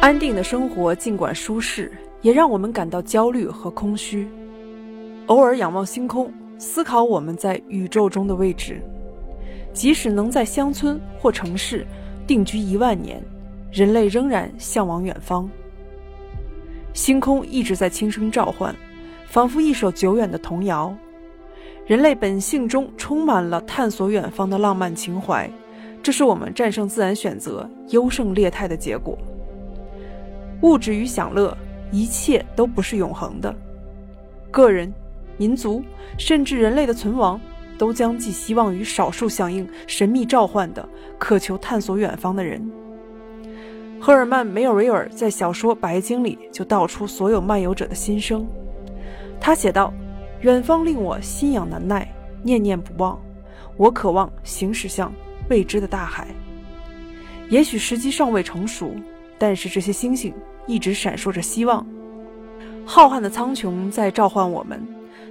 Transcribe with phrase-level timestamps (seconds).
[0.00, 1.90] 安定的生活尽管舒适，
[2.22, 4.28] 也让我们感到焦虑和空虚。
[5.26, 8.80] 偶尔仰望星空，思考我们在宇宙中的位置。
[9.72, 11.84] 即使能在乡村或城市
[12.28, 13.20] 定居一万年，
[13.72, 15.50] 人类仍然向往远方。
[16.94, 18.74] 星空一直在轻声召唤，
[19.26, 20.94] 仿佛一首久远的童谣。
[21.86, 25.50] 人类本性中充满了探索远方的浪漫情怀，
[26.04, 29.18] 这是我们战胜自然选择、优胜劣汰的结果。
[30.62, 31.56] 物质与享乐，
[31.90, 33.54] 一切都不是永恒的。
[34.50, 34.92] 个人、
[35.36, 35.82] 民族，
[36.16, 37.40] 甚至人类的存亡，
[37.76, 42.60] 都将寄希望于少数响应神秘召唤的、渴求探索远方的人。
[44.00, 48.46] 赫尔曼·梅尔维尔在小说《白鲸》里就道出所有漫游者的心声。
[49.40, 49.92] 他写道。
[50.42, 52.08] 远方令我心痒难耐，
[52.44, 53.20] 念念不忘。
[53.76, 55.12] 我渴望行驶向
[55.50, 56.28] 未知的大海。
[57.48, 58.94] 也许时机尚未成熟，
[59.38, 60.34] 但是这些星星
[60.66, 61.86] 一直闪烁着希望。
[62.84, 64.86] 浩瀚的苍穹在召唤我们，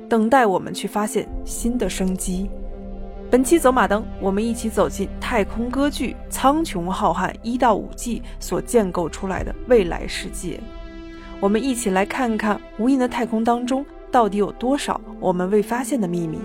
[0.07, 2.49] 等待我们去发现新的生机。
[3.29, 10.59] 本期走马灯，我们一起走进太空歌剧《苍穹浩瀚》一到五季所建构出来的未来世界。
[11.39, 13.85] 我们一起来看看无垠的太空当中。
[14.09, 16.39] 到底有多少我们未发现的秘密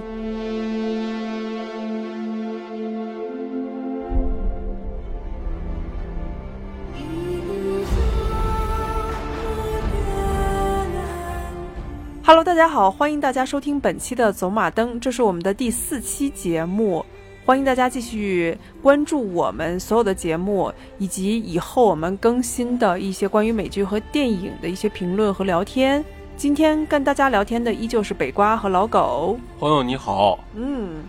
[12.24, 17.04] ？Hello，大家好，欢迎大家收听本期的走马灯，这是我们的第四期节目，
[17.44, 26.02] 欢迎大家继续关注我们所有的节目，以及以后我们更新的一些关于美剧和电影的一些评论和聊天。
[26.36, 30.38] 今天跟大家聊天的依旧是北瓜和老狗朋友，你好。
[30.54, 31.02] 嗯，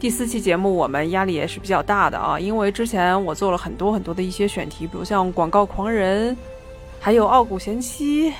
[0.00, 6.36] 第四期节目我们压力也是比较大的啊，因为之前我做了很多很多的一些选题，比如像广告狂人，
[7.00, 8.32] 还有傲骨贤妻，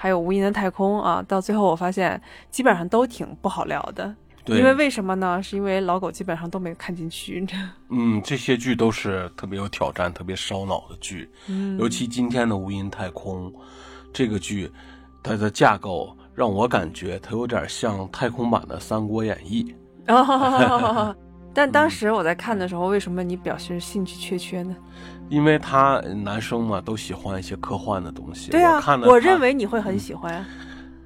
[0.00, 2.20] 还有无垠的太空啊，到最后我发现
[2.50, 4.14] 基本上都挺不好聊的。
[4.44, 5.42] 对，因为为什么呢？
[5.42, 7.44] 是因为老狗基本上都没看进去。
[7.90, 13.52] 嗯，这些剧都是特别有挑战、特别烧脑的剧，嗯，尤其今天的无垠太空
[14.12, 14.70] 这个剧。
[15.20, 19.74] 它的架构让我感觉它有点像太空版的《三国演义》
[21.54, 24.76] 但当时我在看的时候，为什么你表示兴趣缺缺呢？
[25.28, 28.50] 因为他男生嘛都喜欢一些科幻的东西。
[28.50, 30.44] 对啊，我我认为你会很喜欢。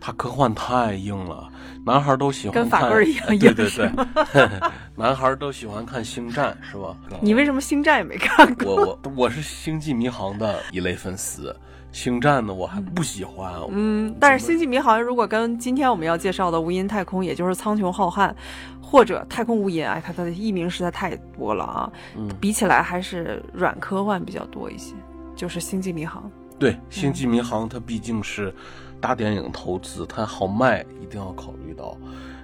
[0.01, 1.49] 他科幻太硬了，
[1.87, 3.39] 男孩都喜欢跟法棍一样 硬。
[3.39, 3.91] 对对对，
[4.97, 6.97] 男孩都喜欢看《星战》，是吧？
[7.21, 8.75] 你为什么《星战》也没看过？
[8.75, 11.55] 我我我是《星际迷航》的一类粉丝。
[11.93, 13.53] 星战呢，我还不喜欢。
[13.71, 18.33] 嗯，但是星际迷航如果跟今天我们要介绍的无垠太空，也就是苍穹浩瀚，
[18.81, 21.93] 或者太空无垠，哎，它的译名实在太多了啊。
[22.17, 24.95] 嗯，比起来还是软科幻比较多一些。
[25.37, 26.31] 就是星际迷航。
[26.59, 28.55] 对，星际迷航它毕竟是
[29.01, 31.97] 大电影投资，它好卖，一定要考虑到。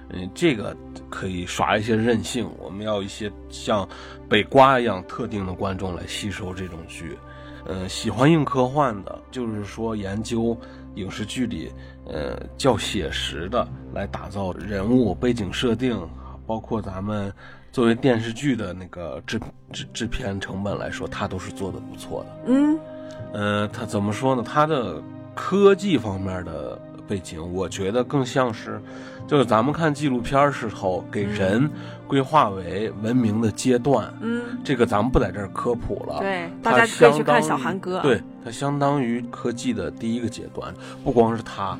[0.09, 0.75] 嗯，这个
[1.09, 2.49] 可以耍一些任性。
[2.59, 3.87] 我们要一些像
[4.27, 7.17] 北瓜一样特定的观众来吸收这种剧。
[7.69, 10.57] 呃，喜欢硬科幻的，就是说研究
[10.95, 11.71] 影视剧里，
[12.07, 15.95] 呃，较写实的来打造人物背景设定，
[16.47, 17.31] 包括咱们
[17.71, 19.39] 作为电视剧的那个制
[19.71, 22.29] 制制片成本来说，它都是做的不错的。
[22.47, 22.79] 嗯，
[23.33, 24.43] 呃，它怎么说呢？
[24.43, 24.99] 它的
[25.35, 26.75] 科技方面的
[27.07, 28.81] 背景，我觉得更像是。
[29.27, 31.69] 就是咱们看纪录片时候，给人
[32.09, 36.17] 规划为文明的阶段，嗯，这个咱们不在这儿科普了。
[36.21, 37.99] 对，大家可以去看小韩哥。
[37.99, 40.73] 对，它相当于科技的第一个阶段。
[41.03, 41.77] 不光是他，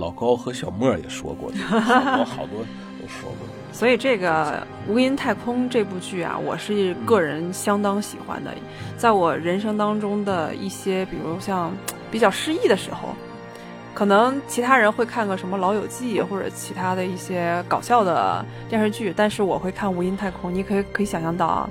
[0.00, 2.64] 老高和小莫也说过， 好多好多
[3.00, 3.48] 都说过。
[3.70, 8.52] 所以这个《无垠太空》这部剧啊，我是个人相当喜欢的。
[8.96, 11.72] 在我人生当中的一些，比如像
[12.10, 13.14] 比较失意的时候。
[13.92, 20.50] 可能其他人会看个什么《老友记》或者其他的一些搞笑的电视剧，但是我会看《无垠太空》。
[20.52, 21.68] 你可以可以想象到啊。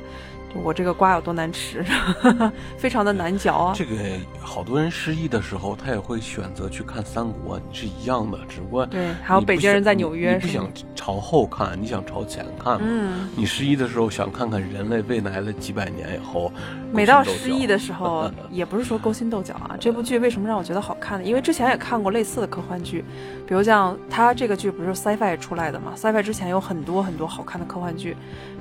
[0.53, 1.85] 我这个瓜有多难吃，
[2.77, 3.73] 非常的难嚼啊！
[3.75, 3.95] 这个
[4.41, 12.79] 好多人失忆的时候，他也会选择去看三国，你是一样的，只不过对，还有北京人在纽约，你不想朝后看，你想朝前看。
[12.81, 16.51] 嗯，你失忆的时候想看看人类未来的几百年以后。
[16.91, 19.77] 每到失忆的时候， 也不是说勾心斗角啊。
[19.79, 21.23] 这部剧为什么让我觉得好看呢？
[21.23, 23.05] 因为之前也看过类似的科幻剧，
[23.47, 28.17] 比如像它这个剧不是 sci-fi 出来的嘛？sci-fi 之前有很多很多好看的科幻剧。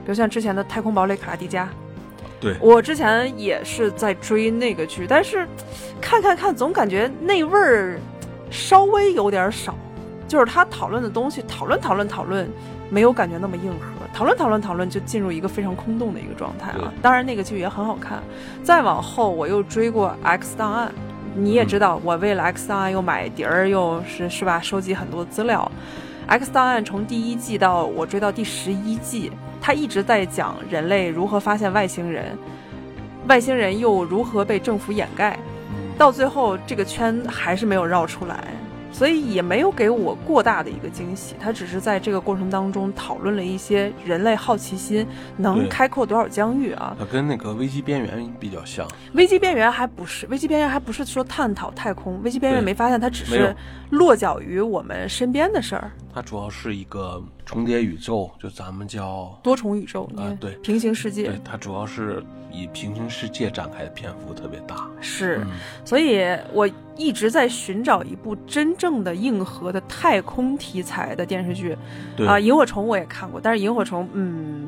[0.09, 1.67] 比如像之前的《太空堡垒卡拉迪加》，
[2.41, 5.47] 对我之前也是在追那个剧，但是
[6.01, 8.01] 看看看总感觉那味儿
[8.51, 9.75] 稍微有点少，
[10.27, 12.49] 就是他讨论的东西，讨论讨论讨论，
[12.89, 16.91] 没有感觉那么硬核，讨论讨论讨论就进入一个非常空洞的一个状态了。
[17.03, 18.23] 当然那个剧也很好看。
[18.63, 20.89] 再往后我又追过《X 档案》，
[21.35, 25.71] 你也知道，我为了 X 档案又买碟儿，又是是吧，收集很多资料。
[26.29, 32.37] X 档案从第一季到我追到第十一季，它一直在讲人类如何发现外星人，
[33.29, 35.39] 外星人又如何被政府掩盖，
[35.97, 38.45] 到最后这个圈还是没有绕出来。
[38.91, 45.07] 所以也没有给我过大的一个惊喜，他只是在这个过程当中讨论了一些人类好奇心
[45.37, 46.97] 能开阔多少疆域啊。
[46.99, 48.89] 它跟那个危机边缘比较像。
[49.13, 53.55] 危机边缘还不是危机边缘还不是说探讨太空，危机边缘没发现它只是
[53.91, 55.93] 落脚于我们身边的事儿。
[56.19, 61.26] 它主要是一个重叠宇宙，就咱们叫多重宇宙啊，对，平行世界。
[61.26, 62.20] 对，它主要是
[62.50, 64.91] 以平行世界展开的篇幅特别大。
[65.00, 65.47] 是，
[65.85, 71.79] 所以我一直在寻找一部真正的硬核的太空题材的电视剧。
[72.26, 74.67] 啊，萤火虫我也看过，但是萤火虫，嗯，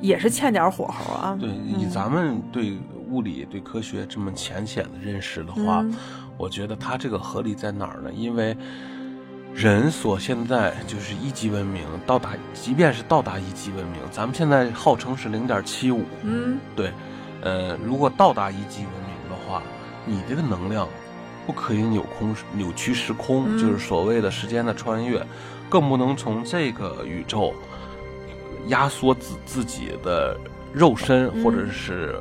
[0.00, 1.38] 也是欠点火候啊。
[1.40, 2.76] 对，以咱们对
[3.08, 5.86] 物理、对科学这么浅显的认识的话，
[6.36, 8.10] 我觉得它这个合理在哪儿呢？
[8.12, 8.56] 因为。
[9.58, 16.04] 人所现在就是一级文明到达，即便是到达一级文明，咱们现在号称是零点七五。
[16.22, 16.92] 嗯，对，
[17.42, 19.60] 呃，如果到达一级文明的话，
[20.06, 20.88] 你这个能量
[21.44, 25.20] 不可以扭空扭曲时空，就是所谓的时间的穿越，
[25.68, 27.52] 更不能从这个宇宙
[28.68, 30.38] 压缩自自己的
[30.72, 32.14] 肉身或者是。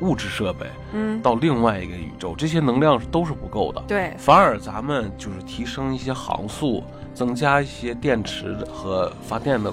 [0.00, 3.82] 物质设备，嗯，到另外一个宇宙，这些能量都是不够的。
[3.86, 6.82] 对，反而咱们就是提升一些航速，
[7.14, 9.72] 增加一些电池和发电的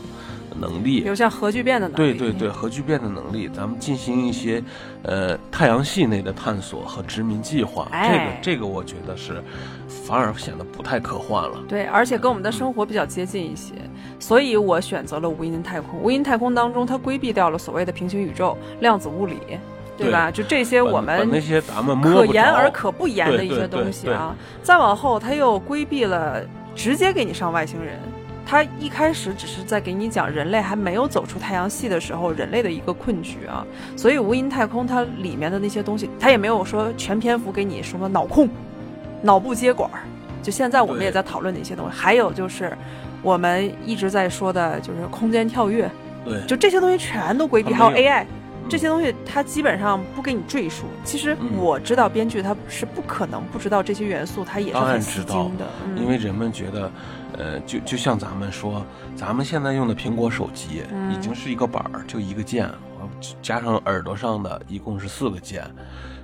[0.60, 2.14] 能力，比如像核聚变的能力。
[2.14, 4.64] 对对对，核聚变的能力，咱们进行一些
[5.04, 7.88] 呃太阳系内的探索和殖民计划。
[7.92, 9.44] 这个这个，我觉得是
[9.88, 11.64] 反而显得不太科幻了。
[11.68, 13.74] 对，而且跟我们的生活比较接近一些，
[14.20, 16.00] 所以我选择了无垠太空。
[16.00, 19.38] 无垠太空当中，它规避掉了所谓的平行宇宙、量子物理。
[20.02, 20.32] 对吧？
[20.32, 24.36] 就这些，我们那些咱们可言而可不言的一些东西啊。
[24.64, 26.42] 再往后，他又规避了
[26.76, 28.00] 直接给你上外星人。
[28.44, 33.66] 他一开始只是在给你讲人类还没有走出太阳系的时候，人类的一个困局啊。
[33.96, 38.50] 所以无垠太空它里面的那些东西，他也没有说全篇幅给你什么脑控、
[39.22, 39.90] 脑部接管。
[40.44, 42.76] 就现在我们也在讨论的一些东西，还有就是
[43.22, 45.90] 我们一直在说的，就是空间跳跃。
[46.26, 48.26] 对，就这些东西全都规避，还有 AI。
[48.72, 50.86] 这些东西他基本上不给你赘述。
[51.04, 55.68] 其实我知道编剧他是不可能不知道这些元素，他也是很吸睛的。
[55.98, 56.92] 因为人们觉得，
[57.38, 58.82] 呃，就就像咱们说，
[59.14, 62.70] 咱们现在用的苹果手机已经是一个板儿，就一个键，
[63.42, 65.70] 加上耳朵上的一共是四个键。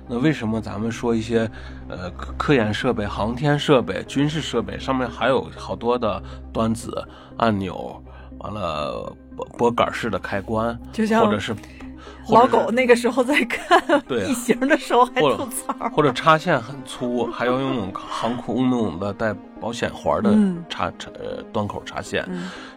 [0.08, 1.46] 那为什么咱们说一些
[1.86, 7.06] 呃科研设备、航天设备、军事设备上面还有好多的端子、
[7.36, 8.02] 按钮，
[8.38, 11.54] 完了拨拨杆式的开关，就像或者是。
[12.30, 13.82] 老狗那个时候在看
[14.28, 20.30] 异形的时候还吐槽，或者插线很粗，还有那种航空那种的带保险环的
[20.68, 22.28] 插插呃端口插线，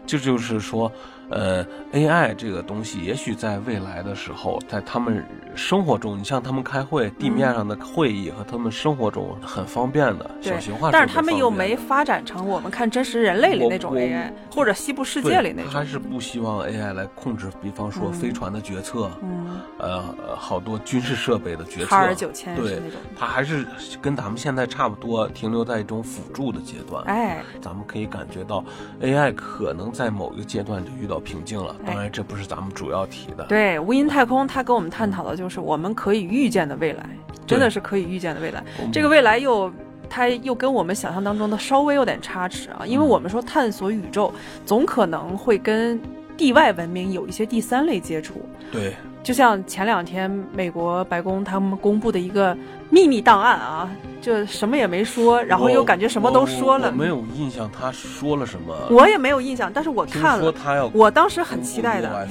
[0.06, 0.92] 这就是说。
[1.32, 5.26] 呃，AI 这个东西，也许在未来的时候，在他们
[5.56, 15.72] 生活中，你像他们开会，地面上的会议和他们生活中很方便的小型化，但是他们又没发展成我们看真实人类里那种 AI，或者西部世界里那种。
[15.72, 21.88] 还是不希望 AI 来控制，比方说飞船的决策，嗯，呃，好多军事设备的决策。
[21.88, 23.66] 哈尔九千对那种，它还是
[24.02, 27.02] 跟咱们现在差不多，停留在一种辅助的阶段。
[27.06, 28.64] 哎，咱们可以感觉到
[29.02, 31.21] AI 可能在某一个阶段就遇到。
[31.22, 33.46] 平静了，当然这不是咱们主要提的。
[33.46, 37.10] 对，无垠太空，它跟我们探讨的就是我们可以预见的未来，
[37.48, 38.64] 真的是可以预见的未来。
[38.92, 39.72] 这个未来又，
[40.10, 44.34] 它又跟我们想象当中的稍微有点差池啊，因为我们说探索宇宙，
[44.66, 46.00] 总可能会跟
[46.36, 48.34] 地外文明有一些第三类接触。
[48.72, 48.96] 对。
[49.24, 52.58] 就像前两天美国白宫他们公布的一个
[52.90, 56.92] 秘密档案啊，就什么也没说，然后又感觉什么都说了。
[56.92, 58.76] 没有印象他说了什么。
[58.90, 60.42] 我也没有印象，但是我看了。
[60.42, 60.90] 说他要。
[60.94, 62.28] 我当时很期待的。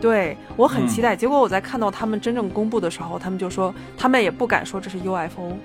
[0.00, 1.14] 对，我很期待。
[1.14, 5.56] 结果我在看到他们真正公布的时候，他们就说他们也不敢说这是 UFO，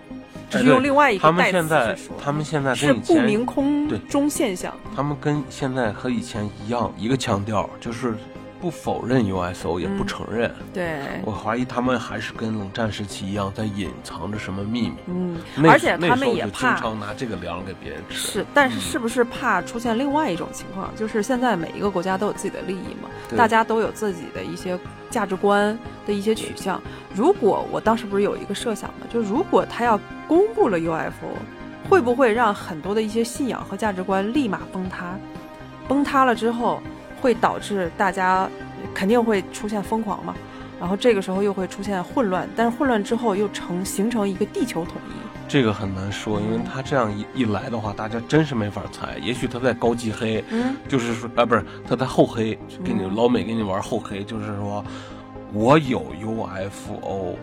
[0.47, 2.15] 只是用另外一个代词在说。
[2.23, 4.71] 他们现在是不明空中现象。
[4.95, 8.15] 他们跟现在和以前一样，一个腔调就是。
[8.59, 10.51] 不否认 USO，也不承认。
[10.73, 14.95] 对，我怀疑他们还是跟冷战时期一样，在隐藏着什么秘密。
[15.07, 18.15] 嗯，而且他们也怕经常拿这个粮给别人吃。
[18.15, 20.93] 是，但是是不是怕出现另外一种情况？
[20.95, 26.81] 就是现在每一个国家都有自己的利益嘛，大家都有自己的一些价值观的一些取向。
[27.13, 29.05] 如果我当时不是有一个设想吗？
[29.09, 31.37] 就如果他要公布了 UFO，
[31.89, 35.15] 会不会让很多的一些信仰和价值观立马崩塌？
[35.87, 36.81] 崩塌了之后。
[37.27, 38.49] 会导致大家
[38.93, 40.33] 肯定会出现疯狂嘛，
[40.79, 45.11] 然后这个时候又会出现混乱，但是混乱之后又成形成一个地球统一。
[45.45, 49.17] 这个很难说，因为他这样一一来的话，大家真是没法猜。
[49.21, 54.81] 也许他在高级黑，嗯，就是说啊，不是他在厚黑，给你嗯老美给你玩厚黑，就是说
[55.51, 57.35] 我有 UFO，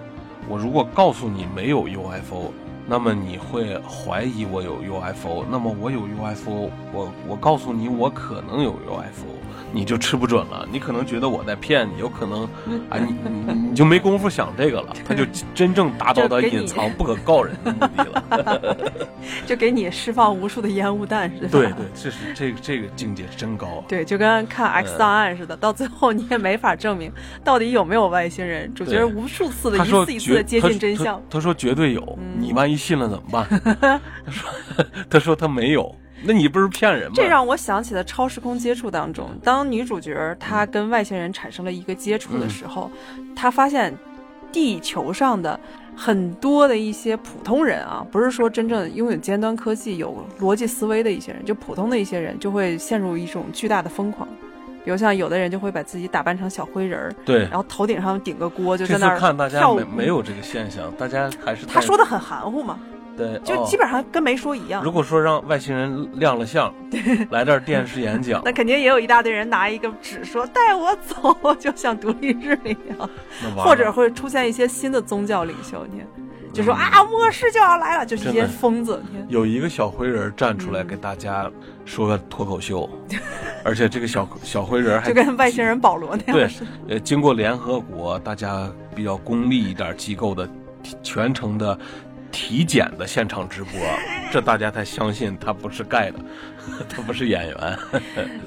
[0.48, 2.52] 我如果告诉你没有 UFO，
[2.86, 9.26] 那么你会怀疑我有 UFO，那么我有 UFO，我我告诉你我可能有 UFO，
[9.72, 12.44] 你就吃不准了，你可能觉得我在骗你，有可能
[12.90, 15.24] 啊你你你就没工夫想这个了， 他就
[15.54, 18.76] 真正达到他就给你隐藏不可告人的目的了。
[19.46, 21.48] 就给你释放无数的烟雾弹似的。
[21.48, 23.82] 对对，这是这个这个境界真高。
[23.88, 27.10] 对，就跟看 X 档案似的，到最后你也没法证明
[27.42, 28.72] 到底有没有外星人。
[28.74, 31.22] 主角无数次的一次一次的接近真他相。
[31.30, 33.46] 他说绝对有，嗯你万一信了怎么办？
[34.24, 34.50] 他说
[35.10, 37.14] 他说他没有，那你不是骗人吗？
[37.16, 42.90] 这让我想起了超时空接触当中，当女主角她跟外星人产生了一个接触的时候，
[43.36, 43.96] 她发现
[44.52, 45.58] 地球上的
[45.96, 54.28] 很多的一些普通人啊，不是说真正拥有尖端科技、有逻辑思维的一些人，就普通的一些人就会陷入一种巨大的疯狂。
[54.84, 57.52] 比如像有的人就会把自己打扮成小灰人儿，对然。
[57.52, 59.82] 后头顶上顶个锅，就在那儿看大家没。
[60.04, 62.78] 没有这个现象，大家还是他说的很含糊嘛，
[63.16, 64.82] 对，就哦基本上跟没说一样。
[64.84, 66.70] 如果说让外星人亮了相，
[67.30, 73.08] 来这儿电视演讲 那，肯定也有一大堆人拿一个纸说带我走， 就像独立日一样。
[73.56, 76.06] 或者会出现一些新的宗教领袖，你看，
[76.54, 81.50] 就说啊，末世就要来了，就是一些疯子，有一个小灰人站出来嗯给大家
[81.84, 82.88] 说个脱口秀，
[83.64, 86.66] 而且这个小小灰人还就跟外星人保罗那样对。
[86.88, 90.48] 呃，经过联合国大家比较功利一点机构的
[91.02, 91.76] 全程的
[92.30, 93.72] 体检的现场直播，
[94.32, 96.18] 这大家才相信他不是盖的，
[96.88, 97.78] 他不是演员。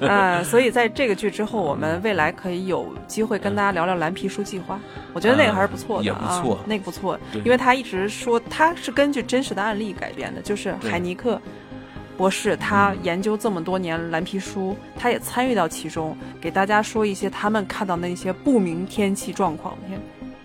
[0.00, 4.80] 呃，所以在这个剧之后，我们未来可以有机会跟大家聊聊蓝皮书计划。
[5.12, 11.40] 我觉得那个还是不错的、啊，也不错那个不错，因为他一直说他是根据真实的案例改编的，就是海尼克。
[12.16, 19.78] 博士他嗯研究这么多年蓝皮书，他也参与到其中，给大家说一些他们看到那些不明天气状况，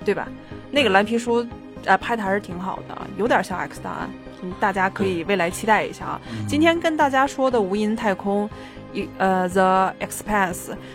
[0.06, 0.28] 对吧？
[0.70, 1.44] 那个蓝皮书，
[1.86, 4.08] 呃，拍的还是挺好的，啊，有点像 X 档案，
[4.44, 6.22] 嗯大家可以未来期待一下啊。
[6.48, 8.48] 今天跟大家说的《无垠太空》，
[8.94, 10.54] 一呃，《The Expanse》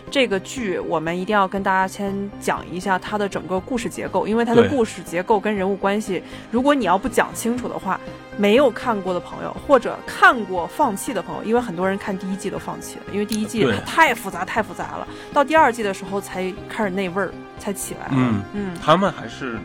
[0.09, 7.99] 这个剧，我们一定要跟大家先讲一下它的整个故事结构，因为它的故事结构跟人物关系，如果你要不讲清楚的话，
[8.37, 13.75] 没有看过的朋友，或者看过放弃的朋友，因为很多人看第一季都放弃了，因为第一季对。
[13.85, 18.13] 太复杂太复杂了，到第二季的时候才开始那味儿才起来了。
[18.15, 18.43] 嗯。
[18.53, 18.77] 嗯。
[18.81, 19.57] 他们还是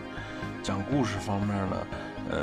[0.63, 1.77] 讲故事方面呢，
[2.31, 2.39] 呃，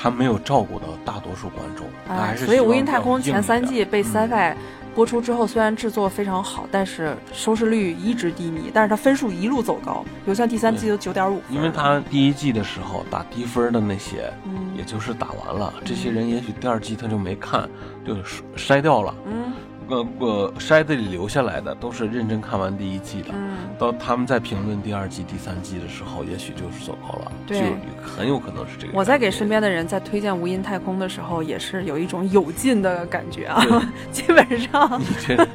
[0.00, 4.04] 他没有照顾到大多数观众，他哎，还是所以《无垠太空》前三季被嗯。
[4.04, 4.54] Sci-Fi
[4.94, 14.52] 播出之后，虽然制作非常好，但是收视率一直低迷，但是它分数一路走高，比如像第三季都九点五，因为他第一季的时候打低分的那些，嗯。
[14.76, 17.68] 也就是打完了，这些人也许第二季他就没看，
[18.06, 18.14] 就
[18.56, 19.14] 筛掉了。
[19.26, 19.47] 嗯
[19.88, 23.28] 呃呃，筛子里留下来的都是认真看完第一季的。
[23.32, 27.56] 嗯，到他们在评论第二季、第三季的时候，也许就是走高了，就
[28.02, 28.92] 很有可能是这个。
[28.94, 33.64] 我在给身边的人在推荐《无垠太空》的时候，也是有一种有劲的感觉啊，
[34.12, 35.00] 基本上。
[35.00, 35.48] 你这，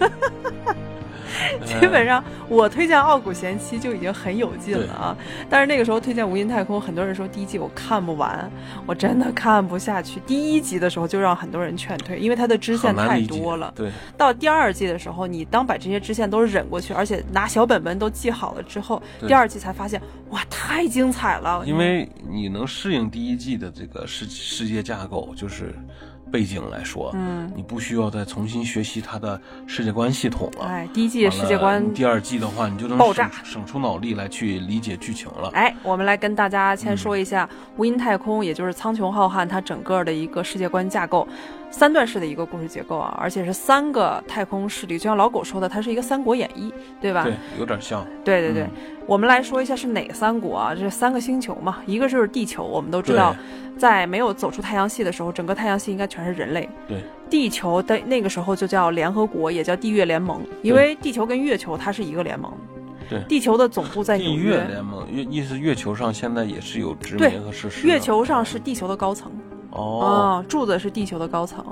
[1.65, 5.17] 基本上我推荐《傲骨贤妻》就已经很有劲了啊！
[5.49, 8.49] 但是那个时候推荐《无垠太空》，很多人说第一季我看不完，
[8.85, 10.19] 我真的看不下去。
[10.25, 13.73] 第一集的时候就让很多人劝退，因为它的支线太多了。
[13.75, 21.63] 对，到第二季的时候，你当把这些支线都忍过去，而且拿小本本都记好了之后，第二季才发现哇，太精彩了！
[21.65, 25.73] 因为你能适应第一季的这个世世界架构，就是
[26.33, 30.65] 背景来说，嗯，你不需要再重新学习它的世界观系统了。
[30.65, 35.51] 哎，第一季世界观第二季的话，你就能爆炸省省出脑力来去理解剧情了。
[35.53, 37.47] 哎，我们来跟大家先说一下
[37.77, 41.27] 无垠太空，也就是苍穹浩瀚它整个的一个世界观架构，
[41.74, 46.70] 三段式的一个故事结构啊，而且是三个太空势力，就像老狗说的，它是一个《三国演义》，
[47.01, 47.24] 对吧？
[47.24, 48.06] 对，有点像。
[48.24, 48.70] 对对对嗯
[49.06, 50.74] 我们来说一下是哪三国啊？
[50.74, 53.36] 这三个星球嘛，一个就是地球，我们都知道，
[53.77, 56.70] 在没有走出太阳系的时候，整个太阳系应该全是人类。
[56.88, 62.53] 对，地球的那个时候就叫联合国，也叫地月联盟，因为地球跟月球它是一个联盟。
[63.10, 64.51] 对地球的总部在地纽约。
[64.51, 67.86] 月联盟，月意思月球上现在也是有殖民和设施。
[67.86, 69.30] 月球上是地球的高层
[69.74, 70.00] 哦，
[70.42, 71.63] 啊，住的是地球的高层。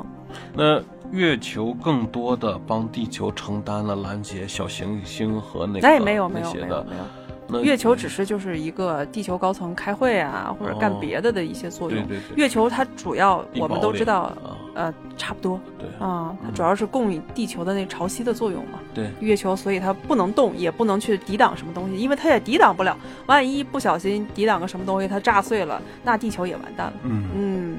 [0.53, 0.81] 那
[1.11, 7.20] 月球更多的帮地球承担了拦截小行星和那个哎，没有没有那些的没有没有，那
[7.61, 11.99] 月球只是就是一个地球高层开会啊，或者干哦别的的一些作用。
[12.07, 18.79] 对对对，月球它主要我们都知道，啊呃，差不多对，啊，它嗯主要是供地球的那潮汐的作用嘛。
[18.93, 22.95] 对，月球，所以它不能动，也不能去抵挡什么东西，因为它也抵挡不了。
[23.25, 26.93] 万一不小心抵挡个什么东西，它炸碎了，那地球也完蛋了。
[27.03, 27.77] 嗯嗯，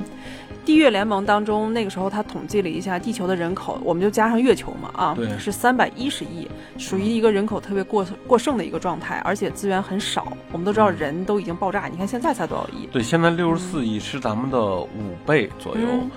[0.65, 10.33] 地月联盟当中，那个时候他统计了一下地球的人口，我们就加上月球嘛，啊，对是三百一十亿，属于一个人口特别过过剩的一个状态，而且资源很少。
[10.53, 12.87] 我们都知道嗯人都已经爆炸，你看现在才多少亿？
[12.93, 15.83] 对，现在六十四亿是咱们的五倍左右。
[15.91, 16.11] 嗯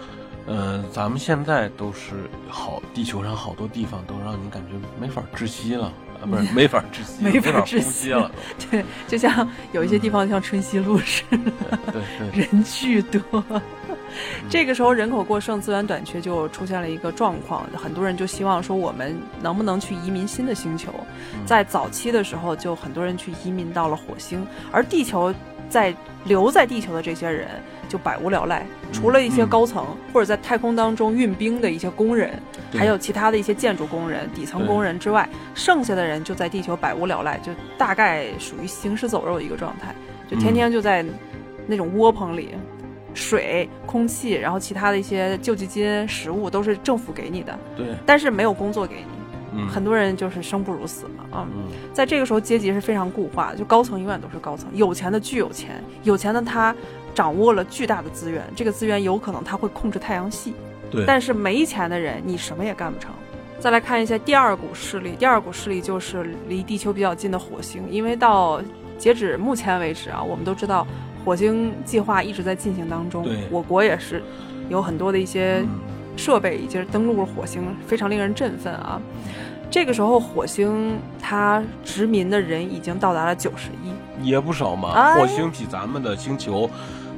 [0.48, 8.32] 嗯、咱们现在都是好，地球上好多地方都让你感觉没法窒息了，啊，不是没法窒息，没法法窒息了。
[8.70, 11.38] 对，就像有一些地方像春熙路似的。
[11.92, 13.22] 对对对， 人巨多。
[14.50, 20.94] 这个时候人口过剩、资源短缺就出现了一个状况，很多人就希望说我们能不能去移民新的星球。
[21.46, 25.34] 在早期的时候，就很多人去移民到了火星，而地球
[25.70, 25.94] 在
[26.26, 27.48] 留在地球的这些人
[27.88, 32.32] 就百无聊赖，除了一些高层、或者在太空当中运兵的一些工人，
[32.72, 32.80] 对。
[32.80, 39.94] 还有其他的一些建筑工人、底层工人之外，剩下的人就在地球百无聊赖，就大概属于行尸走肉的一个状态，
[40.30, 41.06] 就天天就在
[41.68, 42.56] 那种窝棚里。
[43.18, 49.06] 水、空气，然后其他的一些救济金、食物都是政府给你的，对，但是没有工作给你，
[49.56, 51.48] 嗯，很多人就是生不如死嘛啊。
[51.56, 51.64] 嗯。
[51.94, 56.76] 在这个时候，阶级是非常固化的，就高层永远都是高层，有钱的巨有钱，有钱的他
[57.14, 60.54] 掌握了巨大的资源，这个资源有可能他会控制太阳系，
[60.92, 63.12] 对，但是没钱的人，你什么也干不成。
[63.60, 68.62] 再来看一下第二股势力，第二股势力就是离地球比较近的火星，因为到
[68.98, 70.86] 截止目前为止啊，我们都知道
[71.24, 74.22] 火星计划一直在进行当中，我国也是
[74.70, 75.70] 有很多的一些嗯
[76.16, 79.02] 设备已经登陆了火星，非常令人振奋啊。
[79.70, 84.92] 这个时候，火星它殖民的人已经到达了九十亿，也不少嘛。
[84.94, 86.70] 哎火星比咱们的星球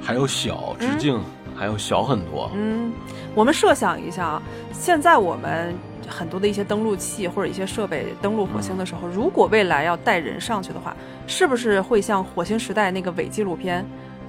[0.02, 1.22] 还要小，直径
[1.56, 2.50] 还要小很多。
[2.56, 2.92] 嗯，
[3.36, 5.76] 我们设想一下啊，现在我们
[6.08, 10.96] 很多的一些登陆器或者一些设备登陆火星的时候，如果未来要带人上去的话，
[11.28, 13.86] 是不是会像火星时代那个伪纪录片，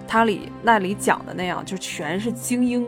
[0.07, 2.87] 它里那里讲的那样，就全是精英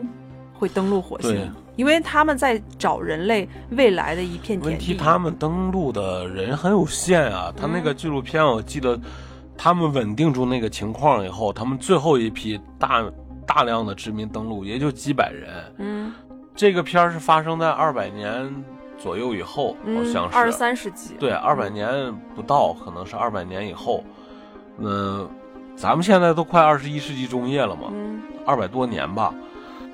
[0.53, 1.51] 会登陆火对星？
[1.75, 5.03] 因为他们在找人类未来的一片问题田地。
[5.03, 7.53] 他们登陆的人很有限啊。
[7.55, 8.99] 他那个纪录片我记得，
[9.57, 13.03] 他们稳定住那个情况以后，他们最后一批大
[13.45, 15.49] 大量的殖民登陆也就几百人。
[15.77, 16.13] 嗯
[16.53, 18.53] 这个片儿是发生在二百年
[18.97, 21.15] 左右以后，好嗯，像是二十三世纪。
[21.17, 24.03] 对，二百年不到，可能是二百年以后。
[24.77, 25.27] 嗯、
[25.75, 29.33] 咱们现在都快二十一世纪中叶了嘛，嗯二百多年吧。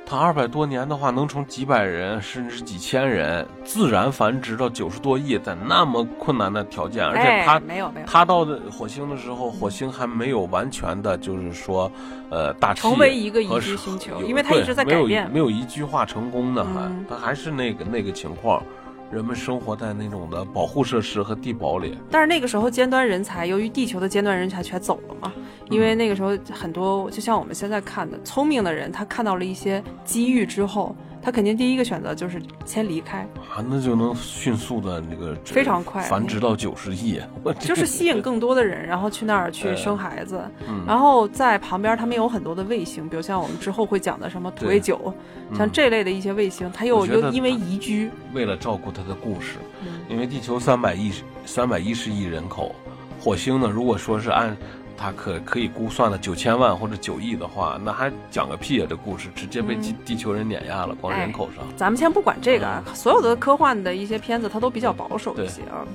[0.10, 8.08] 他二百多年的话，能从几百人甚至几千人自然繁殖到九十多亿，在那么困难的条件，而且哎他、没有没有。
[8.08, 11.92] 他到的火星的时候，火星还没有完全的，就是说，
[12.30, 17.06] 呃，大气成为一个宜和居星球有因为它一直在对没有改变没有一句话成功的，还、嗯。
[17.10, 18.64] 它还是那个那个情况，
[19.12, 21.98] 人们生活在那种的保护设施和地堡里。
[22.12, 25.32] 但是那个时候尖端人才，由于地球的尖端人才全走了嘛，
[25.70, 30.96] 因为那个时候很多，就像我们现在看的，聪明的人他看到了一些机遇之后，
[31.28, 36.02] 他肯定第一个选择就是先离开，啊，那就能迅速的那个非常快。
[36.04, 37.20] 繁殖到九十亿，
[37.60, 40.42] 就是吸引更多的人，然后去那儿去生孩子。
[40.70, 40.86] 嗯。
[40.88, 45.14] 然后在旁边他们有很多的卫星，比如像我们之后会讲的什么土卫九，
[45.54, 51.12] 像嗯这类的一些卫星，它又又因为宜居，为了照顾它的故事，嗯因为地球三百亿
[51.46, 52.74] 三百一十亿人口，
[53.20, 54.56] 火星呢，如果说是按
[54.98, 61.64] 它可可以估算的九千万或者九亿的话，那还讲个屁呀、这故事直接被地、嗯地球人碾压了，光人口上。
[61.76, 65.86] 咱们先不管这个啊，所有的科幻的一些片子它都比较保守一些啊。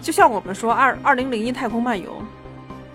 [0.00, 2.22] 就像我们说二二零零一太空漫游，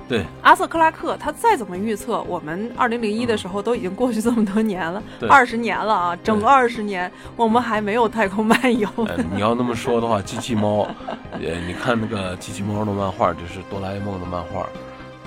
[0.07, 0.23] 对。
[0.41, 5.27] 阿瑟克拉克他再怎么预测，我们二零零一的时候都已经过去这么多年了，对。
[5.27, 8.87] 二十年了啊，整二十年，我们还没有太空漫游。
[8.97, 10.87] 呃，你要那么说的话，机器猫，
[11.33, 14.65] 呃，你看那个机器猫的漫画，就是哆啦 A 梦的漫画，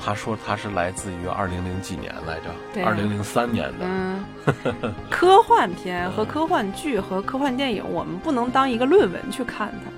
[0.02, 3.86] 他说他是来自于二零零几年来着，二零零三年的。
[3.86, 4.24] 嗯，
[5.10, 9.90] 科幻片和科幻剧和科幻电影，我们不能当一个论文去看它。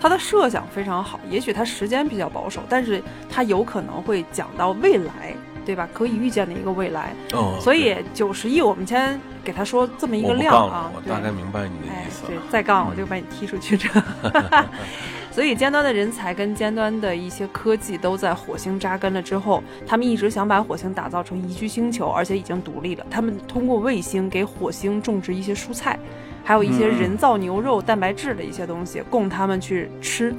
[0.00, 5.32] 它的设想非常好，也许它时间比较保守，但是它有可能会讲到未来，
[5.64, 5.88] 对吧？
[5.94, 7.14] 可以预见的一个未来。
[7.34, 10.92] 哦，所以九十亿，我们先给他说这么一个量啊了，。
[10.96, 12.26] 我大概明白你的哎意，思。
[12.26, 13.88] 对，再杠我就把你踢出去这。
[15.32, 23.06] 所以尖端的人才跟尖端的一些科技都在火星扎根了之后，他们一直想把火星打造成宜居星球，而且已经独立了。
[23.10, 25.98] 他们通过卫星给火星种植一些蔬菜，
[26.44, 30.34] 还有一些嗯人造牛肉、蛋白质的一些东西供他们去吃。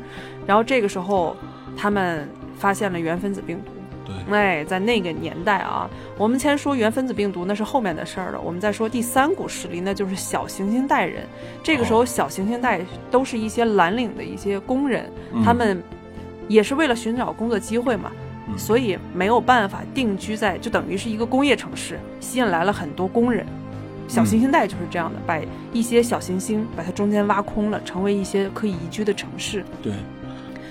[0.45, 1.35] 然后这个时候，
[1.75, 3.71] 他们发现了原分子病毒。
[4.05, 8.39] 对，哎，在那个年代啊，我们先说原分子病毒，那是后面的事儿了。
[8.41, 11.23] 我们再说第三股势力，那就是小行星带人。
[11.63, 15.81] 这个时候，哦小行星带都是一些蓝领的一些工人，嗯他们
[16.47, 18.11] 也是为了寻找工作机会嘛，
[18.47, 23.45] 嗯所以没有办法定居在，就等于是一个工业城市，吸引来了很多工人。
[24.05, 25.39] 小行星带就是这样的，把
[25.71, 29.63] 一些小行星把它中间挖空了，成为一些可以宜居的城市。
[29.81, 29.93] 对，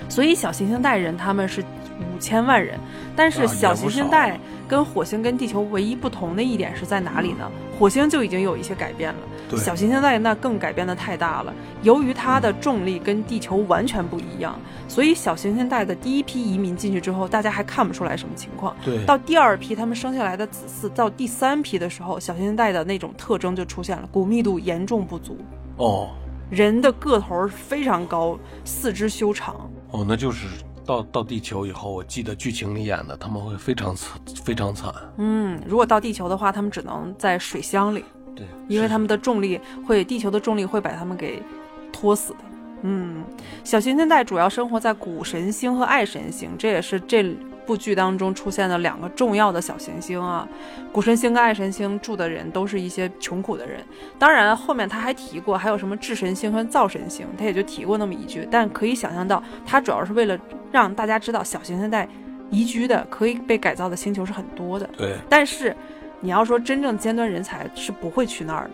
[0.06, 1.64] 所以小行星带人他们是
[2.02, 2.78] 五千万人，
[3.16, 4.38] 但是啊小行星带
[4.68, 7.50] 跟火星跟地球唯一不同的一点是在哪里呢？
[7.78, 11.52] 火星就已经有一些改变了，对小行星带那更改变的太大了。
[11.82, 18.76] 由于它的重力跟地球完全不一样，所以小行星带的第一批移民进去之后，大家还看不出来什么情况。
[18.84, 25.36] 对，到第二批他们生下来的子嗣，到第三批的时候，小行星带的那种特征就出现了，骨密度严重不足，
[25.76, 26.10] 哦
[26.50, 29.70] 人的个头非常高，四肢修长。
[29.90, 30.46] 哦，那就是
[30.92, 34.92] 到到地球以后，我记得剧情里演的，他们会非常惨，非常惨。
[35.16, 38.04] 嗯，如果到地球的话，他们只能在水箱里，
[38.36, 41.42] 对，因为他们的重力会，地球的重力会把他们给
[41.90, 42.38] 拖死的。
[42.82, 43.24] 嗯，
[43.64, 47.22] 小行星带主要生活在谷神星和爱神星，这也是这
[47.66, 50.46] 部剧当中出现的两个重要的小行星啊。
[50.92, 53.84] 谷神星跟爱神星住的人都是一些穷苦的人。
[54.18, 58.46] 当然，后面他还提过还有什么智神星和灶神星，他也就提过那么一句。
[58.50, 60.38] 但可以想象到，他主要是为了
[60.70, 62.08] 让大家知道小行星带
[62.50, 64.88] 宜居的、可以被改造的星球是很多的。
[64.96, 65.74] 对，但是
[66.20, 68.70] 你要说真正尖端人才是不会去那儿的，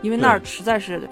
[0.00, 1.02] 因为那儿实在是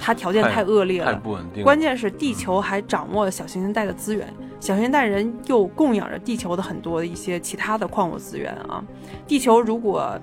[0.00, 1.16] 它条件太恶劣太了。
[1.18, 1.62] 不稳定。
[1.62, 4.26] 关键是地球还掌握了小行星带的资源，
[4.60, 8.82] 小行星带人又供养着地球的很多的一些其他的矿物资源啊。
[9.26, 10.18] 地球如果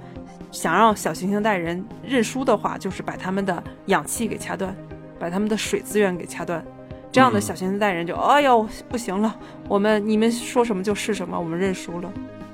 [0.51, 4.75] 想让小行星带人认输的话，就是把他们的氧气给掐断，
[5.17, 6.63] 把他们的水资源给掐断。
[7.11, 9.35] 这样的嗯小行星带人就，哎呦不行了，
[9.67, 12.11] 我们你们说什么就是什么，我们认输了，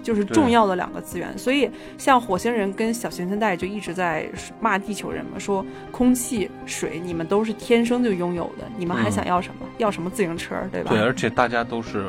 [0.08, 1.38] 就是重要的两个资源。
[1.38, 4.26] 所以像火星人跟小行星带就一直在
[4.62, 9.66] 骂地球人嘛，说空气、水你们都是天生就拥有的，你们还嗯想要什么？
[9.78, 10.92] 要什么自行车，对吧？
[10.92, 12.06] 对，而且大家都是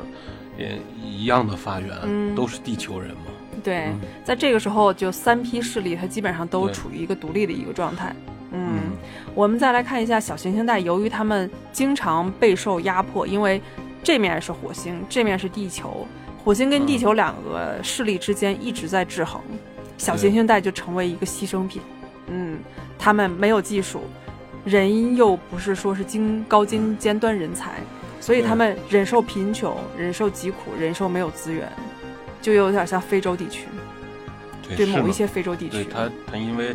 [0.57, 3.25] 也一样的发源，嗯都是地球人嘛。
[3.65, 8.15] 对嗯在这个时候，就三批势力它基本上都处于一个独立的一个状态。
[8.53, 8.81] 嗯，嗯
[9.35, 13.61] 我们再来看一下小行星带，由于他们经常备受压迫，因为
[14.05, 16.07] 这面是火星，这面是地球，
[16.45, 19.41] 火星跟地球两个势力之间一直在制衡，
[19.99, 21.83] 小行星带就成为一个牺牲品。
[22.29, 22.59] 嗯，
[22.99, 24.03] 他们没有技术，
[24.65, 27.73] 人又不是说是精高精尖端人才，
[28.21, 31.71] 所以他们忍受贫穷，忍受疾苦，忍受没有资源，
[32.41, 33.67] 就有点像非洲地区，
[34.63, 35.73] 对，对某一些非洲地区。
[35.73, 36.75] 对他，他因为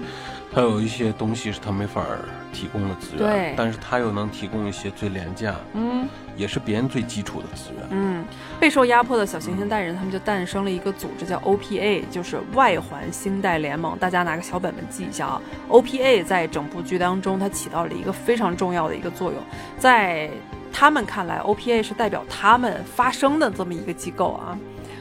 [0.53, 2.19] 他有一些东西是他没法儿
[2.51, 6.07] 提供的资源，对但是他又能提供一些最廉价，嗯。
[6.35, 7.83] 也是别人最基础的资源。
[7.91, 8.25] 嗯，
[8.59, 13.97] 备受压迫的小行星带人，他们就诞生了一个组织，叫 OPA，就是外环星带联盟。
[13.97, 15.41] 大家拿个小本本记一下啊。
[15.69, 19.39] OPA 在整部剧当中，它起到了一个非常重要的一个作用，
[19.77, 20.29] 在
[20.71, 24.57] 他们看来，OPA 是代表他们发声的这么一个机构啊。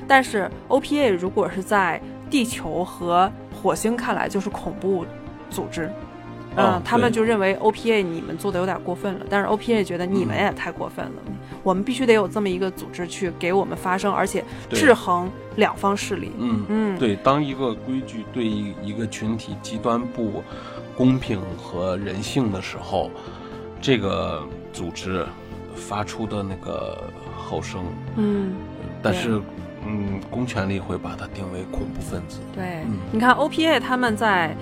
[0.06, 3.30] 但是 OPA 如果是在地球和
[3.62, 5.06] 火星看来，就是恐怖
[5.48, 5.90] 组织。
[6.56, 11.22] 嗯，哦他们就认为 OPA 你们做的有点过分了，但是 OPA 觉得你们也太过分了，
[11.62, 16.32] 我们必须得有这么一个组织去给我们发声，而且制衡两方势力。
[16.38, 20.42] 嗯，嗯，对，当一个规矩对一一个群体极端不
[20.96, 23.10] 公平和人性的时候，
[23.80, 25.26] 这个组织
[25.74, 27.02] 发出的那个
[27.36, 27.82] 吼声，
[28.16, 28.52] 嗯，
[29.02, 29.40] 但是，
[29.86, 32.38] 嗯，公权力会把它定为恐怖分子。
[32.54, 32.98] 对，嗯。
[33.10, 34.54] 你看 OPA 他们在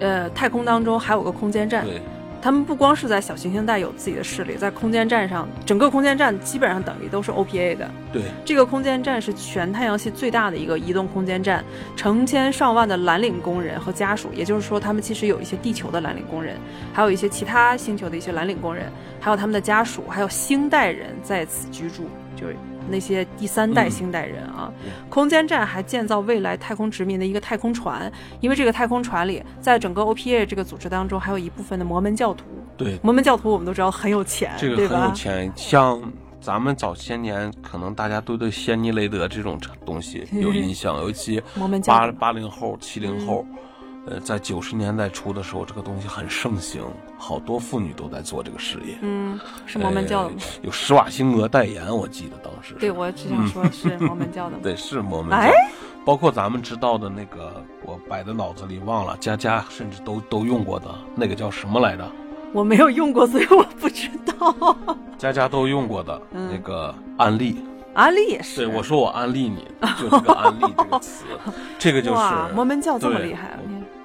[0.00, 2.00] 呃太空当中还有个空间站，对，
[2.40, 7.90] 他们不光是在小行星带有自己的势力，在空间站上，整个空间站基本上等于都是 OPA 的。
[8.12, 11.64] 对，这个空间站是全太阳系最大的一个移动空间站，
[11.96, 16.56] 成千上万的蓝领工人和家属，也就是说，他们其实有一些地球的蓝领工人，
[16.92, 22.04] 还有一些其他星球的一些蓝领工人，还有他们的家属，还有星代人在此居住，
[22.36, 22.54] 就是
[22.88, 24.72] 那些第三代嗯星带人啊。
[24.82, 32.44] 对空间站还建造未来太空殖民的一个太空船，因为这个太空船里，在整个 OPA 这个组织当中，还有一部分的摩门教徒。
[32.76, 34.88] 对，摩门教徒我们都知道很有钱，这个？
[34.88, 35.50] 很有钱。
[35.56, 36.00] 像
[36.40, 41.42] 咱们早些年，可能大家都对仙尼雷德这种东西有 印象，尤其
[41.86, 43.44] 八八零后、七零后，
[44.06, 46.82] 呃，在九十年代初的时候，这个东西很盛行，
[47.18, 48.96] 好多妇女都在做这个事业。
[49.02, 50.36] 嗯，是摩门教的吗？
[50.38, 52.74] 呃有施瓦辛格代言，我记得当时。
[52.74, 54.56] 对，我只想说是摩门教的。
[54.62, 55.36] 对，是摩门教。
[55.36, 55.52] 哎
[56.04, 62.08] 包括咱们知道的那个，我摆在脑子里忘了，佳佳甚至都都用过的那个叫什么来着？
[62.52, 64.76] 我没有用过，所以我不知道。
[65.18, 67.60] 佳佳都用过的、嗯那个案例，
[67.92, 68.64] 安利也是。
[68.64, 69.66] 对，我说我安利你，
[70.00, 71.24] 就这个安利这个词，
[71.76, 72.22] 这个就是
[72.54, 73.58] 摩门教这么厉害，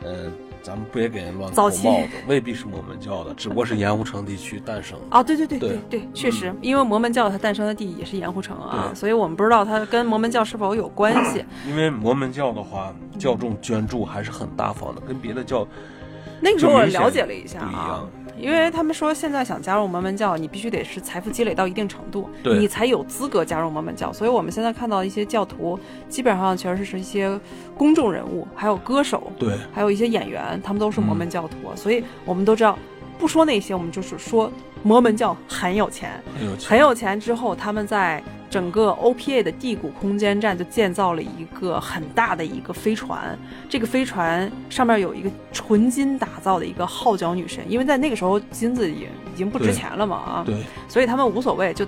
[0.03, 1.85] 呃，咱们不也给人乱扣帽子，
[2.27, 5.05] 未必是摩门教的，只不过是盐湖城地区诞生的。
[5.17, 11.45] 啊，对对对对对对，确实，因为摩门教它诞生的地也是盐湖城啊，所以我们不知道它跟摩门教是否有关系。
[11.67, 15.67] 因为摩门教的话，教众捐助还是很大方的，跟别的教
[16.43, 24.11] 那个时候我了解了一下啊不一样，因为他们说现在想加入摩门教，你必须得是财富积累到一定程度，你才有资格加入摩门教。
[24.11, 27.39] 所以我们现在看到一些教徒，基本上全是是一些
[27.77, 31.57] 公众人物，还有歌手，对还有一些演员，他们都是摩门教徒。
[31.75, 32.77] 所以我们都知道，
[33.19, 34.51] 不说那些，我们就是说
[34.83, 43.35] 摩门教很有钱，很有钱很有钱之后，他们在整个 OPA 的地谷空间站就建造了一个很大的一个飞船。
[43.69, 50.53] 这个飞船上面有一个纯金打造的一个号角女神，因为在那个时候金子也已经不值钱了嘛啊，对
[50.89, 51.73] 所以他们无所谓。
[51.73, 51.87] 就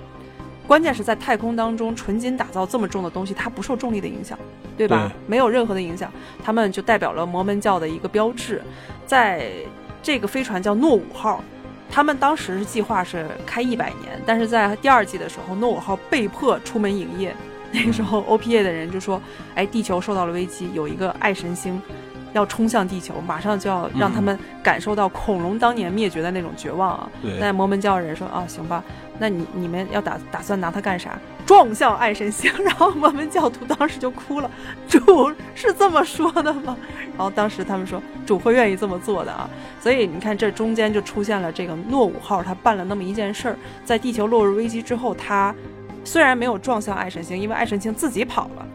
[0.66, 4.38] 关键是在太空当中，纯金打造这么重的东西，它不受重力的影响，
[4.78, 5.12] 对吧？
[5.12, 6.10] 对没有任何的影响，
[6.42, 8.62] 他们就代表了摩门教的一个标志。
[9.04, 9.50] 在
[10.02, 11.44] 这个飞船叫诺五号，
[11.90, 17.34] 他们当时是计划是开一百年，但是在第二季的时候，诺五号被迫出门营业。
[17.70, 19.20] 那个时候，OPA 的人就说
[19.56, 21.80] ：“哎，地球受到了危机，有一个爱神星
[22.34, 28.84] 要冲向地球，马上就要让他们感受到恐龙当年灭绝的那种绝望啊！”对那摩门教人说：“啊，行吧，
[29.18, 31.18] 那你你们要打打算拿它干啥？
[31.46, 34.50] 撞向爱神星。”然后摩门教徒当时就哭了
[34.86, 36.76] ：“主是这么说的吗？”
[37.16, 39.48] 然后当时他们说：“主会愿意这么做的啊。”
[39.80, 45.54] 所以你看，这中间就出现了这个诺五号，他办了那么一件事儿，在地球落入危机之后，他
[46.02, 48.66] 虽然没有撞向爱神星，因为爱神星自己跑了。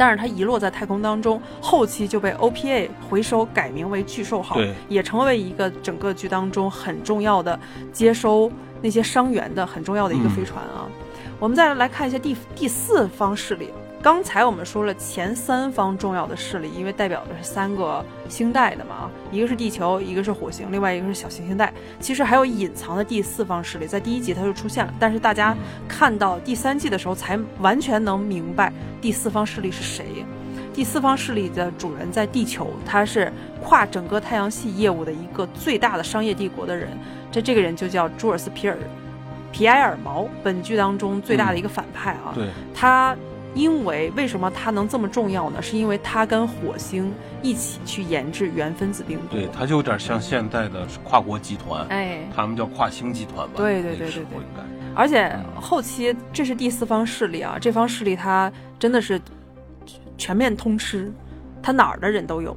[0.00, 7.60] 但是它遗落在太空当中，后期就被 OPA 回收，改名为巨兽号对，也成为一个整个剧当中很重要的
[7.92, 10.88] 接收那些伤员的很重要的一个飞船啊。
[11.38, 13.68] 我们再来看一下第第四方势力。
[14.02, 21.70] 刚才我们说了前三方重要的势力，因为代表的是三个星带的嘛，一个是地球，一个是火星，另外一个是小行星带。
[22.00, 25.54] 其实还有隐藏的第四方势力，在第一集它就出现了，但是大家
[25.86, 30.24] 看到第三季的时候才完全能明白第四方势力是谁。
[30.72, 33.30] 第四方势力的主人在地球，他是
[33.62, 36.88] 跨整个太阳系业务的一个最大的商业帝国的人。
[37.30, 38.78] 这这个人就叫朱尔斯皮尔
[39.52, 42.32] 皮埃尔毛，本剧当中最大的一个反派啊。
[42.34, 43.14] 对他
[43.54, 45.60] 因为为什么它能这么重要呢？
[45.60, 49.36] 是因为它跟火星一起去研制原分子病毒。
[49.36, 53.54] 对，它就有点像现在的跨国集团，哎，他们叫跨星集团吧？
[53.56, 54.62] 对对对对对应该
[54.94, 59.20] 而且后期这是第四方势力啊，这方势力它真的是
[60.18, 61.12] 全面通吃，
[61.62, 62.56] 他哪儿的人都有，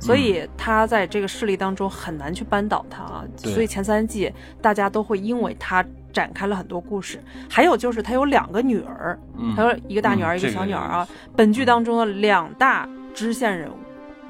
[0.00, 3.24] 所以他在这个势力当中很难去扳倒他啊。
[3.42, 7.22] 对所以前三季大家都会因为他展开了很多故事。
[7.48, 11.08] 还有就是他有两个女儿，嗯还有一个大女儿，一个嗯这个小女儿啊。
[11.36, 13.74] 本剧当中的两大支线人物。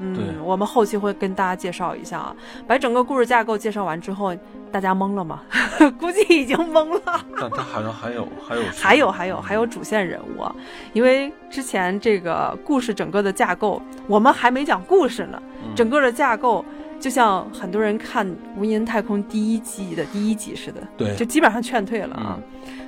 [0.00, 2.36] 嗯，我们后期会跟大家介绍一下啊。
[2.68, 4.32] 把整个故事架构介绍完之后，
[4.70, 5.42] 大家懵了吗？
[5.98, 7.20] 估计已经懵了。
[7.36, 10.54] 但他好像还有还有还有还有还有主线人物啊，
[10.92, 16.64] 因为之前这个故事整个的架构，我们还没讲故事呢，嗯整个的架构
[17.00, 22.38] 就像很多人看《无垠太空》第一季的第一集似的，对就基本上劝退了啊。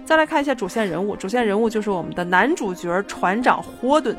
[0.04, 4.16] 再来看一下主线人物，主线人物就是我们的男主角船长霍顿，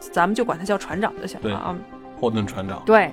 [0.00, 1.76] 咱们就管他叫船长就行了啊。
[2.18, 3.12] 霍顿船长对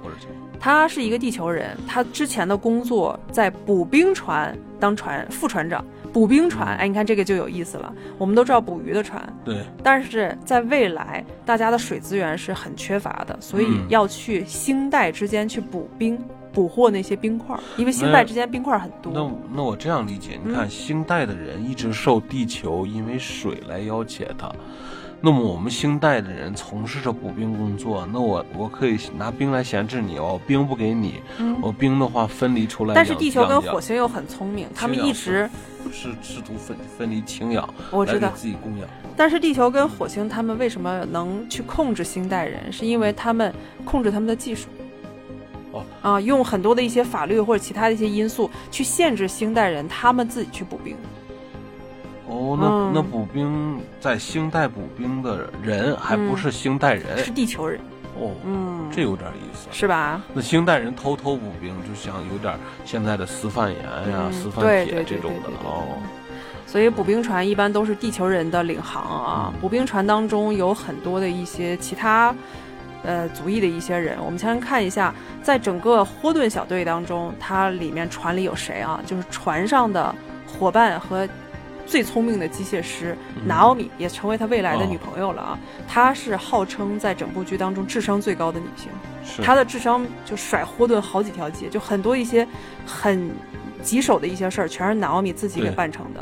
[0.59, 5.83] 他是一个地球人，他之前的工作在补冰船当船副船长。
[6.13, 7.91] 捕冰船，哎，你看这个就有意思了。
[8.19, 16.17] 我们都知道捕鱼的船，对但是在未来，大家的水资源是很缺乏的，所以嗯要去星带之间去捕冰，
[16.53, 19.11] 捕获那些冰块儿，因为星带之间冰块儿很那多。
[19.13, 24.51] 那那我这样理解，你嗯看星带的人一直受地球因为水来要挟他，
[25.25, 32.93] 那么我们星带的人从事着补兵工作，那我我可以拿兵来闲置你哦，兵不给你，嗯，我兵的话分离出来。
[32.93, 35.49] 但是地球跟火星又很聪明，他们一直，
[35.93, 38.87] 是试图分分离氢氧，我知道自己供氧。
[39.15, 42.69] 但是地球跟火星他们为什么能去控制星带人？
[42.69, 43.53] 是因为他们
[43.85, 44.67] 控制他们的技术。
[45.71, 50.97] 哦啊，用很多的一些法律或者其他的一些因素去限制星带人他们自己去补兵。
[52.33, 57.79] 哦，那、嗯那补兵在星带补兵的人还不是星带人、是地球人，
[58.19, 59.67] 哦，嗯，这有点意思。
[59.71, 60.19] 是吧？
[60.33, 65.83] 那星带人偷偷补兵，就像有点现在的私贩盐呀、嗯私贩铁这种的了哦。
[66.65, 69.53] 所以补兵船一般都是地球人的领航啊。
[69.61, 72.33] 补兵船当中有很多的一些其他，
[73.03, 74.17] 呃，族裔的一些人。
[74.25, 78.99] 我们先看一下，在整个霍顿小队当中，它里面船里有谁啊？
[79.05, 80.15] 就是船上的
[80.47, 81.29] 伙伴和
[81.85, 83.47] 最聪明的机械师嗯。
[83.47, 84.87] 拿奥米，也成为他未来的哦。
[84.89, 85.59] 女朋友了啊。
[85.87, 88.89] 她是号称在整部剧当中智商最高的女性，
[89.43, 92.47] 她的智商就甩霍顿好几条街，就很多一些
[92.85, 93.31] 很
[93.81, 96.21] 棘手的一些事儿，全是拿奥米自己给办成的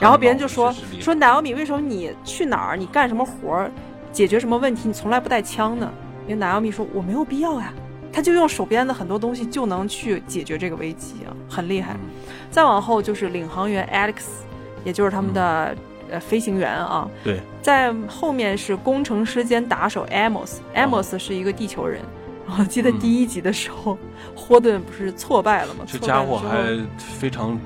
[0.00, 3.70] 然后别人就说说拿奥米，为什么你去哪儿，你干什么活儿，
[4.12, 5.90] 解决什么问题，你从来不带枪呢？
[6.24, 7.72] 因为拿奥米说我没有必要呀，
[8.12, 11.94] 他就用手边的很多东西就能去解决这个危机啊，很厉害。
[11.94, 12.10] 嗯。
[12.50, 14.24] 再往后就是领航员 Alex，
[14.86, 15.76] 也就是他们的、
[16.08, 17.06] 呃飞行员啊。
[17.24, 22.00] 对，在后面是工程师兼打手 Amos，Amos 是一个地球人。
[22.58, 23.98] 我记得嗯第一集的时候，
[24.36, 25.84] 霍顿不是挫败了吗？
[25.84, 27.58] 这家伙还非常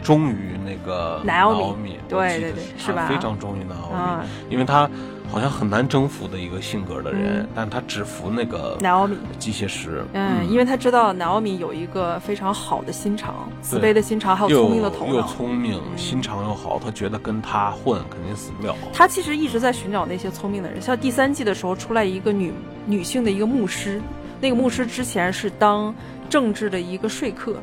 [0.00, 4.88] 忠于那个南奥米奥米，对对对是吧非常忠于南奥米，啊，因为他
[5.30, 9.16] 好像很难征服的一个性格的人，嗯但他只服那个拿奥米。
[9.38, 15.26] 机械师，嗯，因为他知道拿奥米有一个非常好的心肠，慈悲的心肠，还有聪明的头脑又脑。
[15.26, 18.74] 聪明，嗯心肠又好，他觉得跟他混肯定死不了。
[18.92, 22.52] 他其实一直在寻找那些聪明的人，像第三季的时候出来一个女
[22.86, 24.00] 女性的一个牧师，
[24.40, 25.94] 那个牧师之前是当
[26.28, 27.56] 政治的一个说客，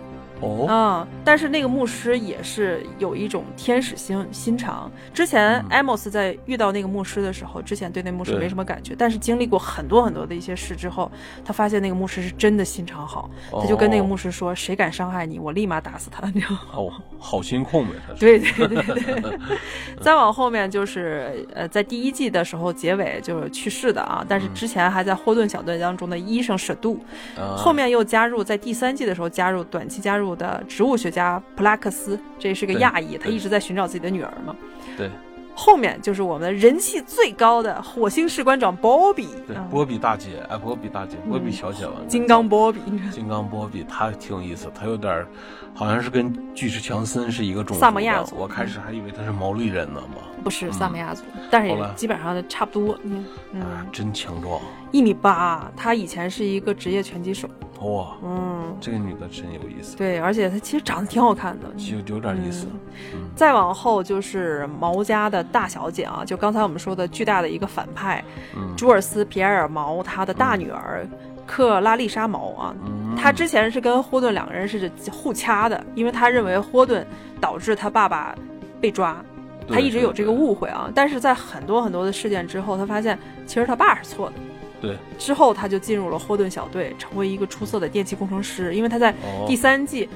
[0.45, 4.91] 哦，啊、但是那个牧师也是有一种天使心心肠。
[5.13, 11.11] 之前嗯艾莫斯在遇到那个牧师的时候，之前对那牧师没什么感觉，但是经历过很多很多的一些事之后，
[11.43, 16.61] 他发现那个牧师是真的心肠好，他就跟那个牧师说：“谁敢伤害你，我立马打死他。”你知道吗？
[16.73, 17.93] 哦，好 心控呗。
[18.19, 18.83] 对对对
[19.21, 19.39] 对，
[20.01, 26.99] 再往后面就是呃，在第一季的时候结尾就是去世的啊，但是之前还在霍顿小队当中的医生舍杜，
[27.37, 34.55] 啊后面又加入在第三季的时候加入短期加入的植物学家普拉克斯，这是个亚裔，他一直在寻找自己的女儿嘛。
[34.97, 35.09] 对
[35.57, 45.27] 后面就是我们人气最高的火星士官长波比，对啊，波比大姐，哎，波比大姐，波比小姐吧，金刚波比，金刚波比，他挺有意思，他有点儿
[45.75, 48.35] 好像是跟巨石强森是一个种族萨摩亚族。
[48.37, 52.97] 我开始还以为他是毛利人呢嘛，不是萨摩亚族，但是也基本上差不多。
[53.03, 53.17] 嗯。
[53.61, 54.59] 啊嗯，，真强壮，
[54.91, 57.49] 一米八，他以前是一个职业拳击手。
[57.81, 61.67] 哇，嗯，这个女的真有意思，对，而且她其实长得挺好看的。
[61.77, 62.67] 有有点意思，
[63.13, 63.29] 嗯。
[63.35, 68.23] 再往后就是毛家的大小姐啊，就刚才我们说的巨大的一个反派，
[68.55, 68.73] 嗯。
[68.77, 71.05] 朱尔斯·皮埃尔·毛他的大女儿
[71.45, 77.05] 克拉丽莎·毛啊，嗯，他之前是跟霍顿两个人是互掐的，因为他认为霍顿
[77.39, 78.35] 导致他爸爸
[78.81, 79.23] 被抓，
[79.67, 80.89] 对他一直有这个误会啊。
[80.93, 84.33] 但是在很多很多的事件之后，他发现其实他爸是错的。
[84.81, 88.75] 对，之后他就进入了霍顿小队，成为一个出色的电气工程师。
[88.75, 90.07] 因为他在哦第三季，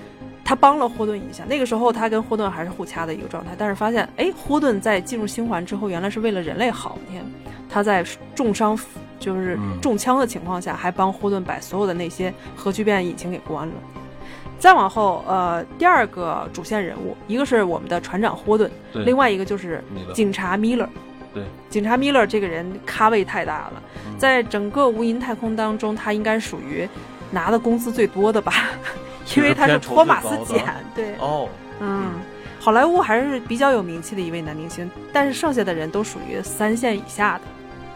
[0.44, 1.44] 他帮了霍顿一下。
[1.48, 6.98] 那个时候他跟霍顿还是互掐的一个状态，但是发现，哎，霍顿在进入星环之后，原来是为了人类好。
[7.08, 7.26] 你看，
[7.70, 8.04] 他在
[8.36, 8.78] 重伤，
[9.20, 9.80] 就是嗯。
[9.82, 13.74] 中枪的情况下，还帮霍顿把所有的那些核聚变引擎给关了。
[14.58, 19.04] 再往后，呃，第二个主线人物，一个是我们的船长霍顿，对。
[19.06, 20.88] 另外一个就是警察米勒。
[21.34, 24.18] 对，警察米勒这个人咖位太大了，嗯。
[24.18, 26.90] 在整个无垠太空当中，他应该属于
[27.32, 28.52] 拿的工资最多的吧，
[29.38, 31.48] 因为他是托马斯简，对，哦，
[31.80, 32.14] 嗯，
[32.60, 37.42] 好莱坞还是比较有名气的一位男明星，但是剩下的人都属于三线以下的，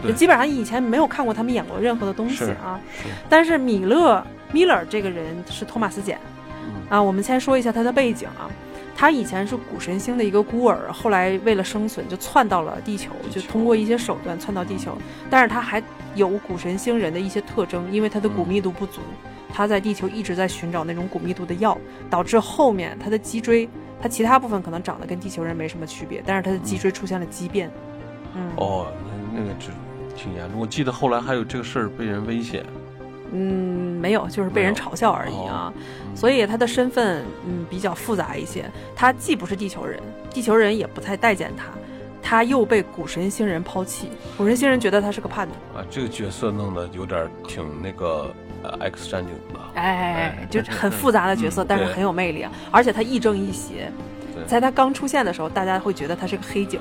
[0.03, 2.79] 对就基本上以前没有看过他们演过任何的东西啊。
[2.95, 6.19] 是，但是米勒米勒这个人是托马斯简
[6.65, 8.47] 嗯啊，我们先说一下他的背景啊。
[8.95, 14.95] 他以前是古神星的一个孤儿，后来为了生存就窜到了地球，就通过一些手段窜到地球。
[15.31, 15.81] 但是他还
[16.13, 19.01] 有古神星人的一些特征，因为他的骨密度不足，
[19.51, 21.75] 他在地球一直在寻找那种骨密度的药，
[22.07, 23.67] 导致后面他的脊椎，
[23.99, 27.71] 他其他部分可能长得跟地球人没什么区别，但是他的脊椎出现了畸变。
[28.35, 28.85] 嗯，哦，
[29.33, 29.71] 那那个是
[30.15, 32.63] 挺严重，我记得后来还有这个事儿被人威胁，
[33.31, 35.73] 嗯，没有，就是被人嘲笑而已啊。
[35.75, 36.15] 嗯。
[36.15, 39.99] 所以他的身份嗯比较复杂一些，他既不是地球人，
[40.29, 41.65] 地球人也不太待见他，
[42.21, 53.91] 他又被古神星人抛弃，古神星人觉得他是个叛徒，啊，这个角色弄得有点挺那个呃 X 战警的，哎，就是很复杂的角色，嗯但是很有魅力啊，而且他亦正亦邪。
[54.47, 56.79] 在他刚出现的时候，大家会觉得他是个黑警，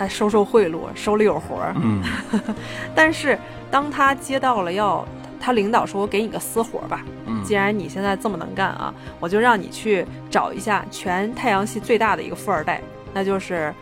[0.00, 1.74] 他收受贿赂，手里有活儿。
[1.76, 2.02] 嗯，
[2.96, 3.38] 但是
[3.70, 5.06] 当他接到了要
[5.38, 12.80] 他领导说：“我给你个私活儿吧，嗯既然你现在这么能干啊，我就让你去找一下全太阳系最大的一个富二代，
[13.12, 13.74] 那就是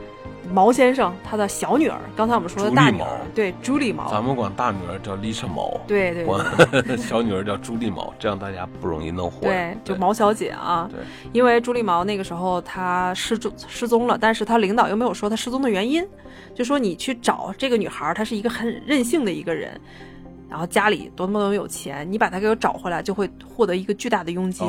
[0.52, 1.98] 毛先生他的小女儿。
[2.16, 6.44] 刚才我们说的大女儿对，朱莉毛，咱们管大女儿叫丽莎毛，对对管
[6.98, 9.42] 小女儿叫朱莉毛，这样大家不容易弄混。
[9.42, 10.88] 对，就毛小姐啊。
[10.90, 11.00] 对，
[11.32, 16.06] 因为朱莉毛那个时候她失踪失踪了，但是她领导又没有说她失踪的原因，
[16.54, 19.80] 就说你去找这个女孩，她是一个很任性的一个人。
[20.48, 24.66] 然后家里多么多么有钱，你把他给我找回来，就会获得一个巨大的佣金。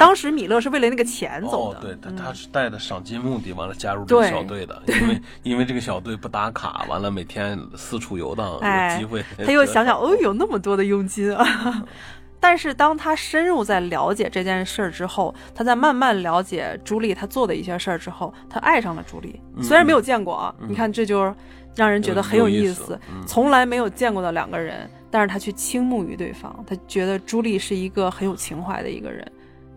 [0.00, 11.84] 当时米勒是为了那个钱走的，哦，对他嗯他是带着赏金目的完了加入这个小队的， 因为因为这个小队不打卡，完了每天四处游荡，哎有机会他又想想，哦，有那么多的佣金啊。
[12.40, 19.40] 但是当他深入在了解这件事儿之后，他在慢慢了解朱莉他做的一些事儿之后，他爱上了朱莉。
[19.56, 21.34] 嗯虽然没有见过啊，你看这就是
[21.74, 29.30] 让人觉得很有意思，嗯从来没有见过的两个人，但是他却倾慕于对方，他觉得朱莉是一个很有情怀的一个人，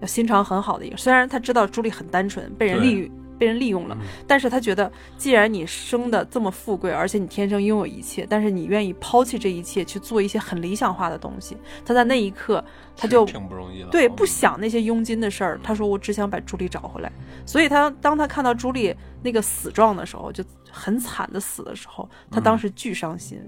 [0.06, 0.98] 心肠很好的一个。
[0.98, 12.64] 虽然他知道朱莉很单纯，被人对利被人利用了嗯，但是他觉得，既然你生的这么富贵，而且你天生拥有一切，但是你愿意抛弃这一切去做一些很理想化的东西，他在那一刻
[12.96, 15.60] 他就挺不容易的，对，嗯不想那些佣金的事儿。
[15.64, 17.12] 他说：“我只想把朱莉找回来。”
[17.44, 23.42] 所以他当他看到朱莉那个死状的时候，就很惨的死的时候，他当时巨伤心。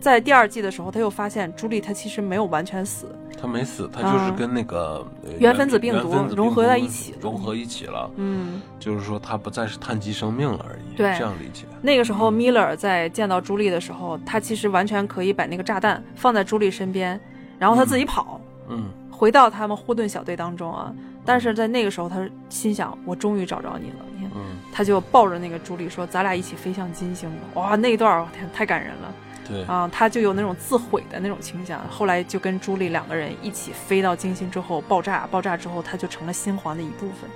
[0.00, 3.06] 在第二季的时候，他又发现朱莉她其实没有完全死，
[3.40, 7.18] 她没死，她就是嗯跟那个呃原分子病毒融合在一起了。
[7.20, 11.12] 融合一起了，嗯，就是说他不再是碳基生命了而已，对。
[11.18, 11.64] 这样理解。
[11.82, 17.18] 那个时候米勒在见到朱莉的时候，他其实完全可以把那个炸弹放在朱莉身边，
[17.58, 18.40] 然后他自己跑。
[18.68, 20.92] 嗯，回到他们护盾小队当中啊，
[21.24, 23.96] 但是在那个时候，他心想：我终于找着你了。
[24.14, 29.12] 你看，嗯，他就抱着那个朱莉说：“咱俩一起飞向金星吧。”哇，那一段我天太感人了
[29.48, 29.88] 对，啊！
[29.92, 31.80] 他就有那种自毁的那种倾向。
[31.88, 37.30] 后来就跟朱莉两个人一起飞到金星之后爆炸，爆炸之后他就成了新皇的一部分。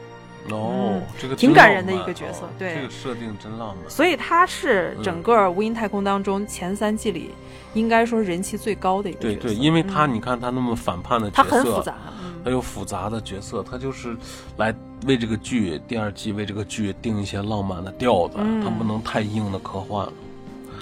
[0.50, 3.88] 哦，这个挺感人的一个角色对这个设定真浪漫。
[3.88, 7.30] 所以他是嗯整个无垠太空当中前三季里
[7.74, 11.94] 应该说人气最高的一个角色对对，因为他嗯你看他那么反叛的角他色，很复杂，
[12.24, 14.16] 嗯，他有复杂的角色，他就是
[14.56, 14.74] 来
[15.06, 20.12] 为这个剧第二季为这个剧定一些浪漫的调子，嗯他不能太硬的科幻了。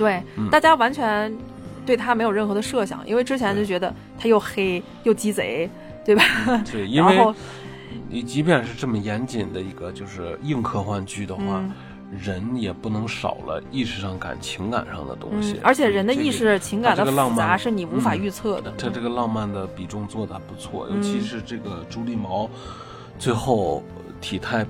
[0.01, 1.33] 对，嗯大家完全
[1.85, 5.69] 对他没有任何的设想，因为之前就觉得他又黑又鸡贼，
[6.05, 6.25] 对吧？
[6.73, 7.35] 对， 因为然后
[8.09, 11.71] 你即便是这么严谨的一个就是硬科幻剧的话，嗯
[12.21, 15.53] 人也不能少了意识上感、情感上的东西。
[15.53, 18.73] 嗯，而且人的这个意识、情感的复杂漫是你无法嗯预测的。
[18.77, 22.51] 他这个浪漫的比重做的还不错，嗯尤其是这个朱莉毛
[23.17, 23.81] 最后
[24.21, 24.67] 体态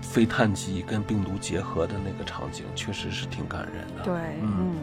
[0.00, 4.04] 非碳基跟病毒结合的那个场景，确实是挺感人的。
[4.04, 4.74] 对，嗯嗯，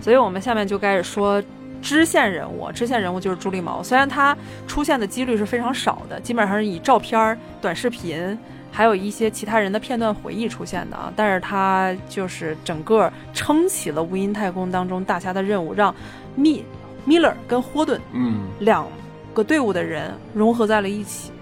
[0.00, 1.42] 所以我们下面就开始说
[1.80, 2.70] 支线人物。
[2.72, 8.38] 支线人物就是朱莉毛，虽然他出现的几率是非常少的，基本上是以照片儿、短视频。
[8.76, 15.94] 还有一些其他人的片段回忆出现的啊，但是他就是整个撑起了无垠太空当中大侠的任务，让
[16.34, 16.64] 密
[17.04, 18.84] 米勒跟霍顿嗯，两
[19.32, 21.33] 个队伍的人融合在了一起啊。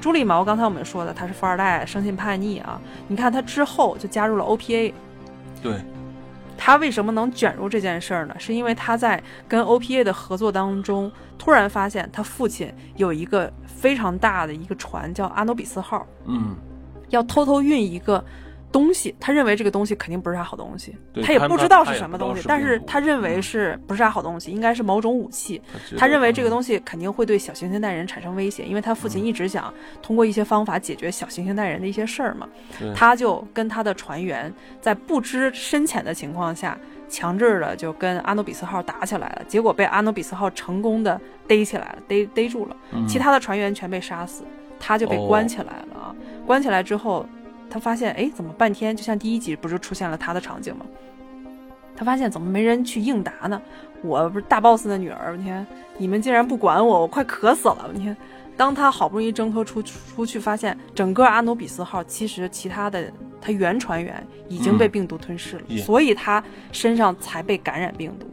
[0.00, 2.80] 朱莉毛，刚才我们说的，他是富二代，生性叛逆啊。
[3.06, 4.92] 你看他之后就加入了 OPA，
[5.62, 5.78] 对，
[6.56, 8.34] 他为什么能卷入这件事儿呢？
[8.38, 16.56] 是因为他在跟 OPA 的合作当中，突然发现他父亲有一个非常大的一个船，叫阿努比斯号，嗯，
[17.10, 18.24] 要偷偷运一个
[18.72, 19.14] 东西。
[19.20, 25.60] 他认为这个东西肯定不是啥好东西，他也不知道是什么东西，但是他认为嗯是不是啥好东西，应该是某种武器。
[25.98, 32.48] 他认为这个嗯东西肯定会对小行星带人产生威胁，因为他父亲一直想通过一些方法解决小行星带人的一些事儿嘛。
[32.94, 44.44] 他就跟他的船员在不知深浅的情况下，强制的就跟阿努比斯号打起来了，结果被阿努比斯号成功的逮起来了，逮逮住了，嗯其他的船员全被杀死，
[44.78, 46.14] 他就被哦关起来了啊。
[46.46, 47.26] 关起来之后，
[47.70, 50.84] 他发现，哎，怎么半天就像第一集不是出现了他的场景吗？
[51.96, 53.60] 他发现怎么没人去应答呢？
[54.02, 55.66] 我不是大 boss 的女儿，你看
[55.96, 57.90] 你们竟然不管我，我快渴死了！
[57.92, 58.16] 你看，
[58.56, 66.42] 当他好不容易挣脱出出去，发现整个阿努比斯号其实其他的他原船员已经被嗯病毒吞噬了，耶所以他
[66.72, 68.26] 身上才被感染病毒。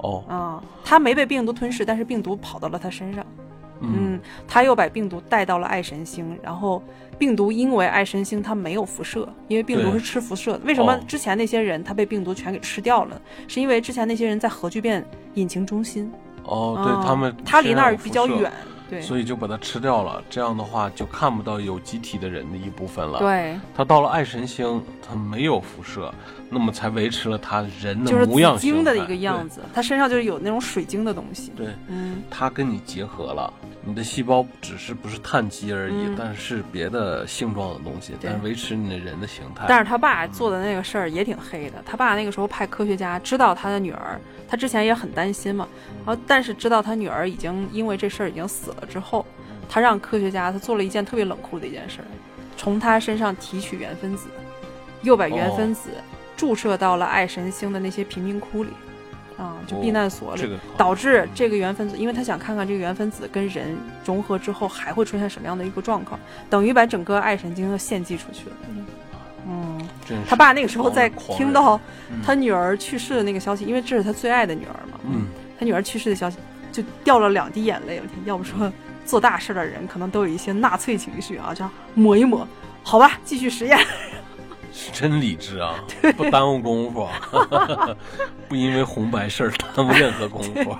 [0.00, 3.26] 哦，啊、他没被病毒吞噬，但是病毒跑到了他身上。
[3.80, 6.82] 嗯，嗯，他又把病毒带到了爱神星，然后
[7.18, 10.60] 病毒因为爱神星它没有辐射，因为病毒是吃辐射的。
[10.64, 13.20] 为什么哦之前那些人他被病毒全给吃掉了？
[13.46, 15.04] 是因为之前那些人在核聚变
[15.34, 16.10] 引擎中心，
[16.44, 18.52] 哦，啊对他们他离那儿比较远，
[18.88, 20.22] 对所以就把它吃掉了。
[20.30, 26.12] 这样的话就看不到有机体的人的一部分了。，对，他到了爱神星，他没有辐射，
[26.48, 31.52] 那么才维持了他人的模样紫晶的一个样子，他身上就是有那种水晶的东西。
[31.56, 31.66] 对。
[31.88, 33.52] 嗯，他跟你结合了，
[33.88, 39.64] 你的细胞只是不是碳基而已，嗯但是别的性状的东西，但是维持你的人的形态。
[39.66, 41.82] 但是他爸做的那个事儿也挺黑的。
[41.86, 45.66] 他爸那个时候派科学家知道他的女儿，他之前也很担心嘛，
[46.04, 49.24] 然后但是知道他女儿已经因为这事儿已经死了之后，
[49.70, 52.06] 他让科学家他做了一件特别冷酷的一件事儿，
[52.58, 54.28] 从他身上提取原分子，
[55.00, 55.88] 又把原分子
[56.36, 58.70] 注射到了爱神星的那些贫民窟里。
[59.38, 66.18] 啊，就哦避难所里，这个导致这个原分子，因为他想看看这个原分子跟人融合之后还会出现什么样的一个状况，
[66.50, 68.56] 等于把整个爱神经都献祭出去了。
[69.50, 69.88] 嗯，
[70.28, 71.80] 他爸那个时候在听到
[72.10, 75.26] 嗯他女儿去世的那个消息，因为这是他最爱的女儿嘛，嗯，
[75.58, 76.36] 他女儿去世的消息
[76.72, 78.00] 就掉了两滴眼泪。
[78.02, 78.70] 我天，要不说
[79.06, 82.46] 做大事的人可能都有一些纳粹情绪啊，这样抹一抹，
[82.82, 83.78] 好吧，继续实验。
[84.80, 85.74] 是真理智啊，
[86.16, 87.08] 不耽误功夫，
[88.48, 90.76] 不因为红白事儿耽误任何功夫。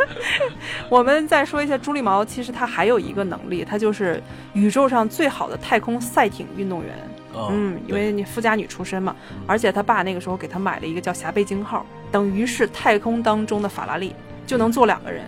[0.88, 4.22] 我们再说一下朱莉毛，其实他还有一个能力，他就是
[4.54, 6.94] 宇宙上最好的太空赛艇运动员。
[7.34, 9.14] 啊嗯，因为你富家女出身嘛，
[9.46, 14.14] 而且他爸那个时候给他买了一个叫霞贝鲸号，等于是太空当中的法拉利，
[14.46, 15.24] 就能坐两个人。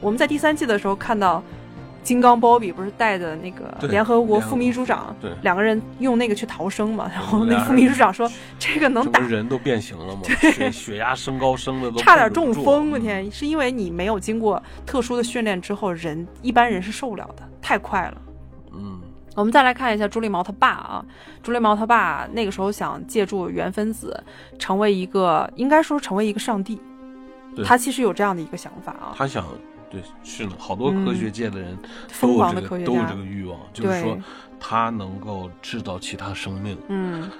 [0.00, 1.42] 我们在第三季的时候看到，
[2.02, 5.30] 金刚鲍比不是带着那个联合国副秘书长，对。
[5.42, 10.22] 两个人用那个去逃生嘛，然后那副秘书长说这个能打这人都变形了吗？
[10.52, 13.30] 血血压升高升的都差点中风，我天！
[13.30, 18.20] 是因为你没有经过特殊的训练之后，人一般人是受不了的，太快了。
[18.72, 19.00] 嗯，
[19.36, 21.04] 我们再来看一下朱莉毛他爸啊，
[21.42, 24.22] 朱莉毛他爸那个时候想借助原分子
[24.58, 26.80] 成为一个，应该说成为一个上帝，
[27.64, 29.44] 他其实有这样的一个想法啊，他想，
[29.92, 34.18] 对，是呢，好多科学界的人都疯狂有这个都有这个欲望，就是说
[34.58, 37.30] 他能够制造其他生命，嗯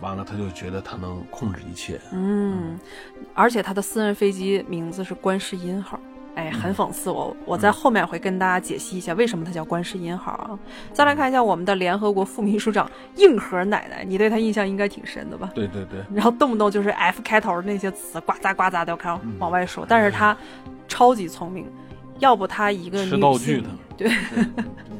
[0.00, 2.00] 完了他就觉得他能控制一切。
[2.12, 2.78] 嗯，
[3.34, 5.98] 而且他的私人飞机名字是观世音号。
[6.34, 10.58] 哎，很讽刺我，我在后面会跟大家解析一下为什么它叫观世音号啊。
[10.92, 15.50] 再来看一下我们的联合国副秘书长硬核奶奶，你对她印象应该挺深的吧？
[15.54, 19.86] 对对对，然后动不动就是 F 开头的那些词，呱嗒呱嗒都要开始嗯往外说。
[19.88, 20.36] 但是她
[20.86, 21.64] 超级聪明，
[22.18, 24.10] 要不他一个吃道具的，对，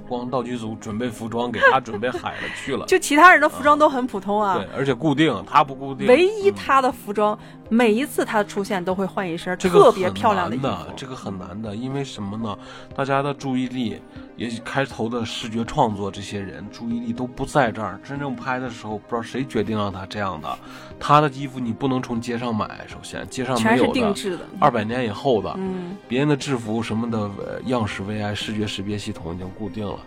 [0.09, 2.85] 光道具组准备服装给他准备海了去了。
[2.89, 6.07] 就其他人的服装都很普通啊对，，而且固定，他不固定。
[6.07, 7.39] 唯一嗯她的服装，
[7.69, 10.67] 每一次他出现都会换一身特别漂亮的衣服。
[10.67, 12.57] 难的，这个很难的，因为什么呢？
[12.95, 14.01] 大家的注意力，
[14.37, 17.99] 也许开头的视觉创作，这些人注意力都不在这儿。
[18.05, 20.59] 真正拍的时候，不知道谁决定让他这样的。
[21.01, 29.99] 他的衣服你不能从街上买，首先街上没有的，定制的，二百年以后的，嗯，别人的制服什么的，呃，样式 VI 视觉识别系统已经固定了。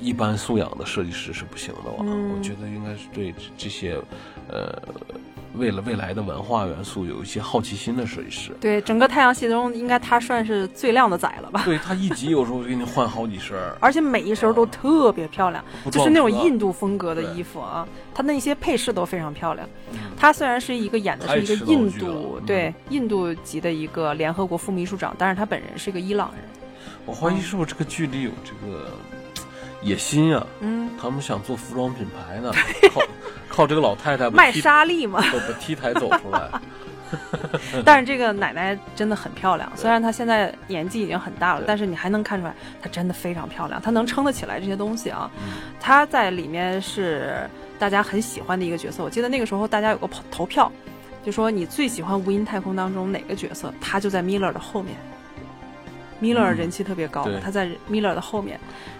[0.00, 4.00] 一般素养的设计师是不行的，我、嗯我觉得应该是对这这些，
[4.48, 4.76] 呃，
[5.54, 8.52] 为了未来的文化元素有一些好奇心的设计师。
[8.60, 11.62] 对，整个太阳系中应该他算是最靓的仔了吧？
[11.64, 19.68] 对他一集有时候给你换好几身， 而且每一身都特别漂亮，不就是那种印度风格的衣服啊，他那些配饰都非常漂亮。
[19.92, 26.44] 嗯他虽然是一个演的是一个印度对印度籍的一个联合国副秘书长，但是他本人是一个伊朗人。
[27.04, 28.92] 我怀疑是不是这个剧里有这个
[29.82, 30.46] 野心啊？
[30.60, 32.52] 嗯，他们想做服装品牌呢，
[32.92, 33.02] 靠
[33.48, 35.20] 靠这个老太太卖纱丽嘛。
[35.32, 36.48] 把把 T 台走出来。
[37.84, 45.30] 但是这个奶奶真的很漂亮，虽然她现在年纪已经很大了，但是你还能看出来她真的非常漂亮，她能撑得起来这些东西啊。
[45.36, 47.46] 嗯她在里面是
[47.78, 49.04] 大家很喜欢的一个角色。
[49.04, 50.72] 我记得那个时候大家有个投投票，
[51.22, 54.96] 就说你最喜欢无垠太空当中哪个角色，她就在米勒的后面。
[56.18, 58.58] 米勒嗯人气特别高，对他在米勒的后面，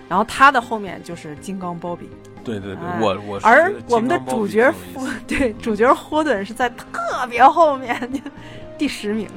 [0.09, 2.09] 然后他的后面就是金刚鲍比，
[2.45, 7.97] 对对对哎，我我是而我们的主角包比较有霍对主角霍顿是在特别后面，
[8.79, 9.29] 第十名。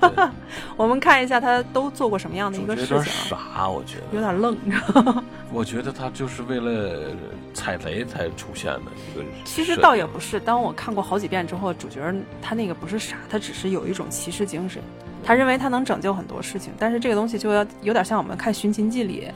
[0.00, 0.10] 对
[0.76, 4.56] 我们看一下他都做过什么样的一个事情啊，傻，我觉得，有点愣。
[4.64, 7.14] 你知道吗我觉得他就是为了
[7.54, 9.28] 踩雷才出现的一个 设定。
[9.44, 12.00] 其实倒也不是，当我看过好几遍之后，主角
[12.40, 14.82] 他那个不是傻，他只是有一种骑士精神，
[15.22, 16.72] 他认为他能拯救很多事情。
[16.78, 19.32] 但是这个东西就要有点像我们看《寻秦记》里对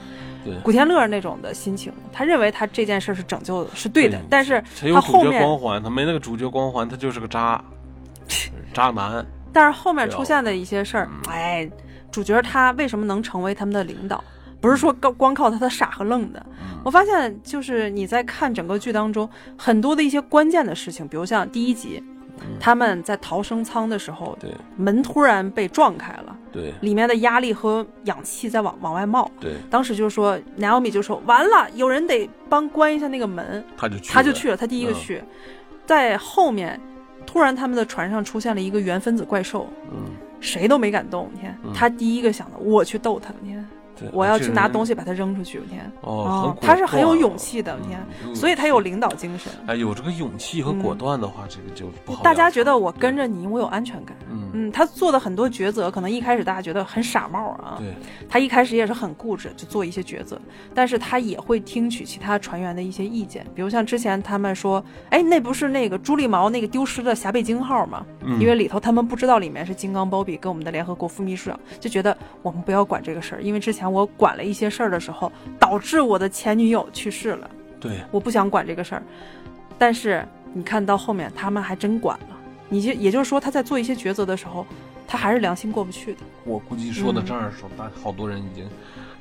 [0.62, 7.62] 古天乐那种的心情，他认为他这件事是拯救的，是对的，但是他后面光环，他没那个主角光环，他就是个渣
[8.72, 9.24] 渣男。
[9.52, 11.70] 但是后面出现的一些事儿嗯，哎，
[12.10, 14.22] 主角他为什么能成为他们的领导？
[14.60, 16.44] 不是说光光靠他的傻和愣的。
[16.60, 22.02] 嗯我发现就是你在看整个剧当中很多的一些关键的事情，比如像第一集，
[22.60, 24.50] 他们在逃生舱的时候，对。
[24.76, 26.72] 门突然被撞开了，对。
[26.80, 29.30] 里面的压力和氧气在往往外冒。
[29.40, 34.14] 对，当时就说 Naomi 就说完了，有人得帮关一下那个门，他就去了。
[34.14, 34.94] 他就去了，他第一个嗯。
[34.94, 35.22] 去，
[35.86, 36.80] 在后面，
[37.26, 40.10] 突然他们的船上出现了一个原分子怪兽，嗯，
[40.40, 41.30] 谁都没敢动。
[41.34, 41.72] 你看，嗯。
[41.74, 43.32] 他第一个想的，我去逗他。
[43.40, 43.68] 你看，
[43.98, 45.92] 对我要去拿东西把它扔出去，我天！
[46.02, 47.98] 哦，他是很有勇气的，我天！
[48.24, 49.50] 嗯所以他有领导精神。
[49.66, 52.22] 哎，有这个勇气和果断的话，这个就不好。
[52.22, 54.16] 大家觉得我跟着你，我有安全感。
[54.30, 57.76] 嗯，嗯，他做的很多抉择，可能一开始大家觉得很傻帽啊。
[57.78, 57.94] 对，
[58.28, 60.38] 他一开始也是很固执，就做一些抉择，
[60.74, 68.04] 但是他也会听取其他船员的一些意见，比如像之前他们说，哎，那不是那个朱莉毛那个丢失的霞贝鲸号吗？
[68.22, 79.02] 嗯因为里头他们不知道里面是金刚包比跟我们的联合国副秘书长，就觉得我们不要管这个事儿，因为之前我管了一些事儿的时候，导致我的前女友去世了，对，我不想管这个事儿。
[79.78, 82.36] 但是你看到后面，他们还真管了。
[82.68, 84.66] 你就也就是说，他在做一些抉择的时候，
[85.06, 86.20] 他还是良心过不去的。
[86.44, 88.68] 我估计说到这儿的时候，大好多人已经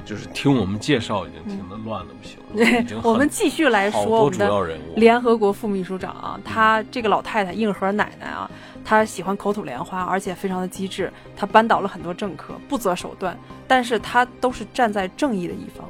[0.04, 2.82] 就是听我们介绍，已经听得乱的不行了。
[2.82, 4.50] 已对 我们继续来说我们的。
[4.96, 8.50] 联合国副秘书长啊，他这个老太太硬核奶奶啊，
[8.86, 13.36] 她喜欢口吐莲花，而且非常的机智，他扳倒了很多政客，不择手段，
[13.68, 15.90] 但是他都是站在正义的一方，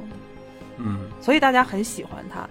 [0.78, 2.48] 嗯，所以大家很喜欢他。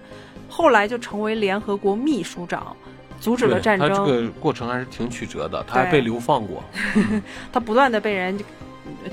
[0.48, 2.74] 后来就成为联合国秘书长，
[3.20, 3.88] 阻止了战争。
[3.88, 6.62] 他这个过程还是挺曲折的，他还被流放过。
[7.52, 8.38] 他不断的被人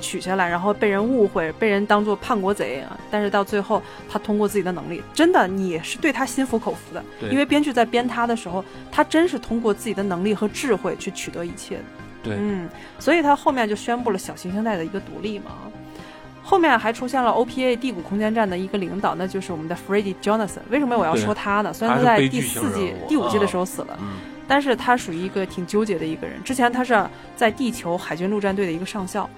[0.00, 2.98] 取下来，然后被人误会，被人当做叛国贼啊。
[3.10, 11.84] 但是到最后，他通过自己的能力，真的你是对他心服口服的，对因为编剧在编他的时候，他真是通过自己的能力和智慧去取得一切的。
[12.22, 12.68] 对，嗯，
[12.98, 15.52] 所以他后面就宣布了小行星带的一个独立嘛。
[16.46, 20.60] 后面还出现了 OPA 地谷空间站的一个领导，那就是我们的 Freddie Jonathan。
[20.68, 21.72] 为什么我要说他呢？
[21.72, 26.42] 虽然他在第四季、第五季的啊时候死了，嗯，但是他属于一个挺纠结的一个人。
[26.44, 27.02] 之前他是
[27.34, 29.28] 在地球海军陆战队的一个上校，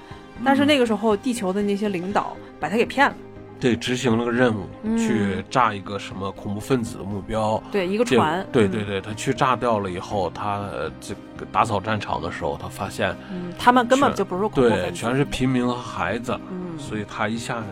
[0.44, 3.16] 但是那个时候地球的那些领导把他给骗了，
[3.58, 4.96] 对执行了个任务，嗯。
[4.98, 7.62] 去炸一个什么恐怖分子的目标。
[7.70, 17.62] 对一个船，嗯对对对，他去炸掉了以后，他呃这个打扫战场的时候，他发现嗯，他们根本就不是恐怖分对，全是平民和孩子，嗯，所以他一下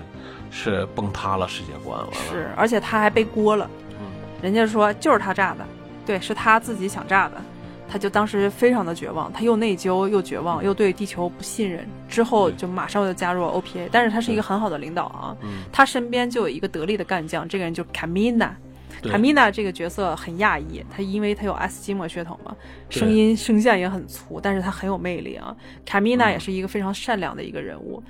[0.51, 2.15] 是崩塌了世界观，完了。
[2.31, 4.07] 是，而且他还背锅了，嗯。
[4.43, 5.65] 人家说就是他炸的，
[6.07, 7.37] 对，是他自己想炸的。
[7.95, 13.89] 他就当时非常的绝望，他又内疚又绝望，又对地球不信任，之后就马上就加入了 OPA。
[13.93, 18.53] 但是他是一个很好的领导啊，嗯，他身边就有一个得力的干将，这个人就卡米娜。
[19.09, 22.57] 卡米娜这个角色很亚裔，她因为她有爱斯基摩血统嘛，
[22.91, 25.55] 声音声线也很粗，但是她很有魅力啊。
[25.87, 28.03] 卡米娜嗯也是一个非常善良的一个人物，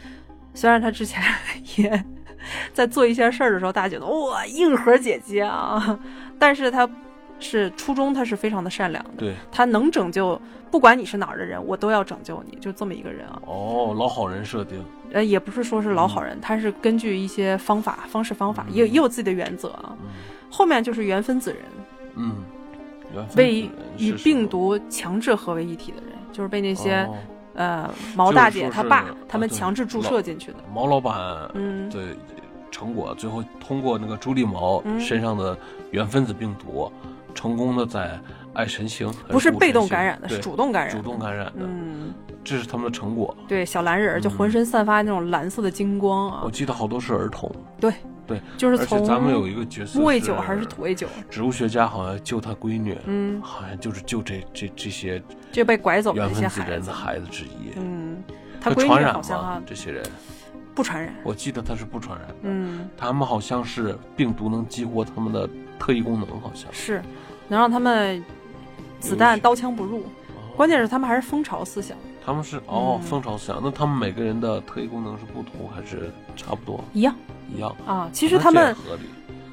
[0.55, 1.23] 虽然她之前
[1.77, 2.05] 也
[2.73, 5.99] 在做一些事儿的时候，大家觉得哇硬核姐姐啊，
[6.39, 6.89] 但是她
[7.41, 13.41] 是初衷，他是非常的善良的，对，他能拯救，不管你是哪儿的人，我都要拯救你，就这么一个人啊。
[13.47, 14.83] 哦，老好人设定，
[15.13, 18.75] 呃，也不是说是老好人，他是根据一些方法、方式、方法，嗯。
[18.75, 19.97] 也有也有自己的原则啊。
[20.03, 20.11] 嗯。
[20.51, 21.63] 后面就是原分子人，
[22.17, 22.37] 嗯，
[23.15, 27.15] 原分为子人与病毒强制合为一体的人，就是被那些、哦。
[27.55, 30.57] 呃毛大姐就是说她爸他们强制注射进去的。
[30.73, 31.15] 毛老板
[31.55, 32.17] 嗯，对
[32.73, 34.99] 成果，最后通过那个朱莉毛嗯。
[34.99, 35.57] 身上的
[35.93, 36.91] 原分子病毒，
[37.35, 38.19] 成功的在
[38.55, 40.97] 爱神星还不是被动感染的，是主动感染。
[40.97, 42.15] 主动感染的，嗯，
[42.45, 43.37] 这是他们的成果。
[43.49, 47.93] 对，小蓝人儿就浑身散发那种蓝色的金光啊我，记得好多是儿童，对，
[48.27, 55.21] 对，就是从咱们有一个角色木卫九还是土卫九，植物学家，好像救他闺女，嗯，好像就是救这这这些
[55.51, 56.93] 就被拐走的原那些孩子人的。
[56.93, 57.73] 孩子之一。
[57.77, 58.23] 嗯，
[58.61, 59.63] 他会闺女传染吗好像啊？
[59.67, 60.05] 这些人，
[60.75, 61.13] 不传染。
[61.25, 62.35] 我记得他是不传染的。
[62.43, 66.73] 嗯，他们好像是病毒能激活他们的特异功能，好像。
[66.73, 67.03] 是
[67.49, 68.25] 能让他们
[69.01, 70.01] 子弹刀枪不入。
[70.01, 70.11] 哦
[70.57, 73.61] 关键是他们还是蜂巢思想他们是哦，嗯蜂巢思想。
[73.61, 77.13] 那他们每个人的特异功能是不同还是差不多一样
[77.53, 77.75] 一样？
[77.85, 78.09] 啊。
[78.13, 79.03] 其实他们合理。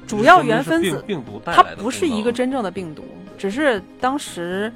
[0.06, 3.02] 主要原分子病病毒带它来的不是一个真正的病毒，
[3.36, 4.72] 只是当时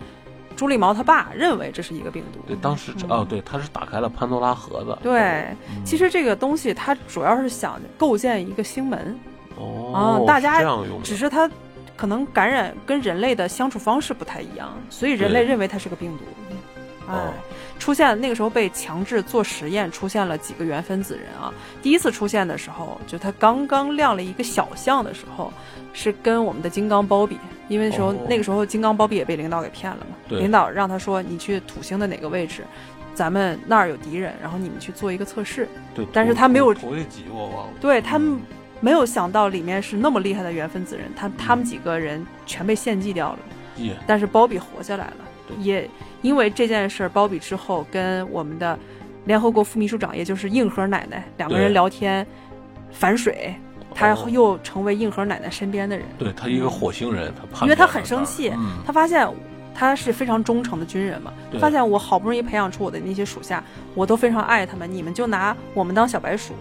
[0.56, 2.40] 朱莉毛他爸认为这是一个病毒。
[2.46, 4.98] 对，当时嗯哦，对，他是打开了潘多拉盒子。
[5.02, 5.20] 对，
[5.70, 9.16] 嗯其实这个东西它主要是想构建一个星门，
[9.56, 10.60] 哦，大家
[11.04, 11.48] 只是它
[11.96, 16.24] 可能感染跟人类的相处方式不太一样，所以人类认为它是个病毒。
[17.08, 17.32] 哎哦，
[17.78, 21.54] 出现那个时候被强制做实验，出现了几个原分子人啊。
[21.80, 25.52] 第一次出现的时候，就它刚刚亮了一个小象的时候，
[25.92, 27.38] 是跟我们的金刚包比，
[27.68, 30.16] 因为那时候、哦那个时候金刚包比也被领导给骗了嘛。
[30.28, 32.64] 对领导让他说你去土星的哪个位置，
[33.14, 35.68] 咱们那儿有敌人，然后你们去做一个测试。
[35.94, 37.72] 对，但是他没有我忘了。
[37.80, 38.40] 对他们
[38.80, 43.38] 没有想到里面是那么厉害的原分子人，他他们几个人全被献祭掉了。
[43.76, 45.16] 耶，但是包比活下来了，
[45.46, 45.56] 对。
[45.58, 45.88] 也
[46.22, 48.78] 因为这件事儿，包比之后跟我们的
[49.24, 52.26] 联合国副秘书长，也就是硬核奶奶两个人聊天
[52.90, 53.54] 反水，
[53.94, 59.28] 他哦又成为硬核奶奶身边的人，对他一个火星人，他怕因为他很生气嗯，他发现。
[59.78, 61.60] 他是非常忠诚的军人嘛，对。
[61.60, 63.62] 发现我好不容易培养出我的那些属下，
[63.94, 66.54] 我都非常爱他们，你们就拿我们当小白鼠，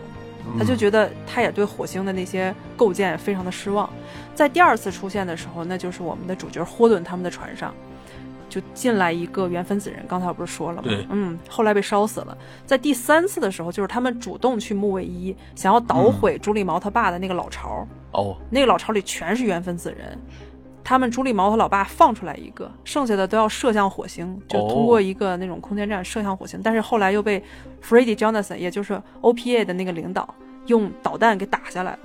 [0.57, 3.89] 他就觉得他也对火星的那些构建非常的失望。
[4.33, 7.73] 在第二次出现的时候，那就是我们的主角霍顿他们的船上。
[8.47, 10.87] 就进来一个原分子人，刚才我不是说了吗？
[10.87, 12.37] 对，嗯，后来被烧死了。
[12.65, 17.85] 在第三次的时候，就是他们主动去木卫一，想要捣毁朱利毛他爸的那个老巢。
[18.11, 20.17] 哦，那个老巢里全是原分子人，
[20.86, 26.61] 他们朱利毛和老爸放出来一个，剩下的都要射向火星，就通过一个那种空间站射向火星。
[26.63, 27.43] 但是后来又被
[27.83, 30.31] Freddie Jonathan，也就是 OPA 的那个领导，
[30.67, 31.99] 用导弹给打下来了。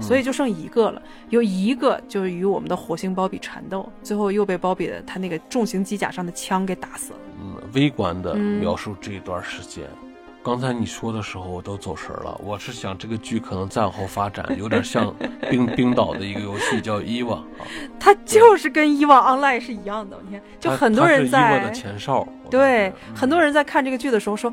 [0.00, 1.00] 所以就剩一个了，
[1.30, 7.18] 有一个就是与我们的火星鲍比缠斗，最后又被鲍比的他那个重型机甲上的枪给打死了。
[7.40, 9.84] 嗯，微观的描述这一段时间。
[10.44, 12.38] 刚才你说的时候，我都走神了。
[12.42, 15.14] 我是想这个剧可能再往后发展，有点像
[15.48, 17.36] 冰 冰岛的一个游戏叫《伊娃》，
[18.00, 20.18] 它就是跟《伊娃 Online》是一样的。
[20.28, 22.26] 你看，就很多人在的前哨。
[22.50, 24.50] 对，很多人在看这个剧的时候说，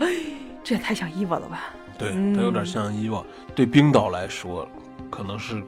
[0.63, 1.63] 这也太像《伊娃》了吧？
[1.97, 3.19] 对，它有点像《伊娃》。
[3.55, 4.67] 对冰岛来说。
[5.11, 5.59] 可能是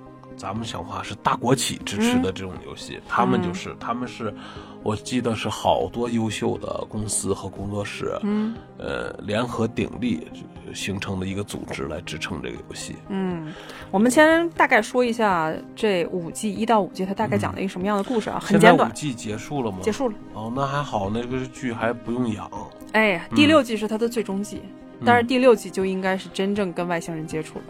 [0.42, 4.34] 咱们想法是大国企支持的这种游戏，他们就是他们是，
[4.82, 10.28] 我记得是好多优秀的公司和工作室，嗯，呃，联合鼎力
[10.74, 12.96] 形成的一个组织来支撑这个游戏。
[13.10, 13.54] 嗯，
[13.92, 18.40] 我们先大概说一下这五季一到五季它大概讲了一个什么样的故事啊？
[18.44, 18.90] 很简短。
[18.90, 19.78] 五季结束了吗？
[19.84, 20.16] 结束了。
[20.34, 22.50] 哦，那还好，那个剧还不用养。
[22.94, 24.64] 哎，第六季是它的最终季，
[25.06, 27.66] 但是第六季就应该是真正跟外星人接触了。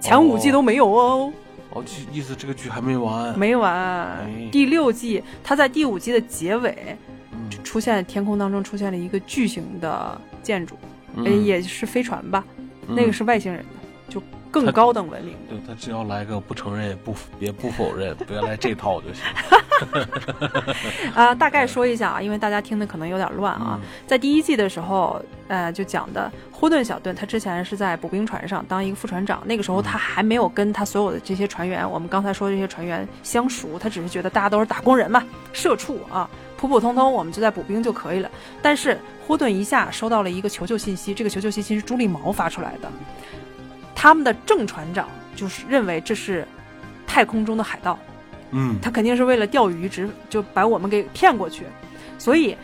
[0.00, 1.32] 前五季都没有哦，哦，
[2.12, 4.18] 意思这个剧还没完，没完。
[4.50, 6.96] 第六季，它在第五季的结尾，
[7.62, 10.76] 出现天空当中出现了一个巨型的建筑，
[11.44, 12.44] 也是飞船吧？
[12.86, 15.36] 那个是外星人的，就更高等文明。
[15.48, 19.22] 对他只要来个不承认也不也不否认，不要来这套就行。
[21.14, 23.78] 啊， 大概说一下啊，因为大家听的可能有点乱啊。
[24.06, 35.22] 在第一季的时候，呃，就讲的霍顿小顿，他之前是在捕兵船上当一个副船长，那个时候他还没有跟他所有的这些船员，我们刚才说的这些船员相熟，他只是觉得大家都是打工人嘛，
[35.52, 38.28] 社畜啊，普普通通，我们就在捕兵就可以了。
[38.60, 42.90] 但是霍顿一下收到了一个求救信息，这个求救信息是朱利毛发出来的，
[44.00, 46.46] 他们的正船长就是认为这是
[47.04, 47.98] 太空中的海盗。
[48.52, 51.64] 嗯，他肯定是为了钓鱼，只就把我们给骗过去，
[52.16, 52.56] 所以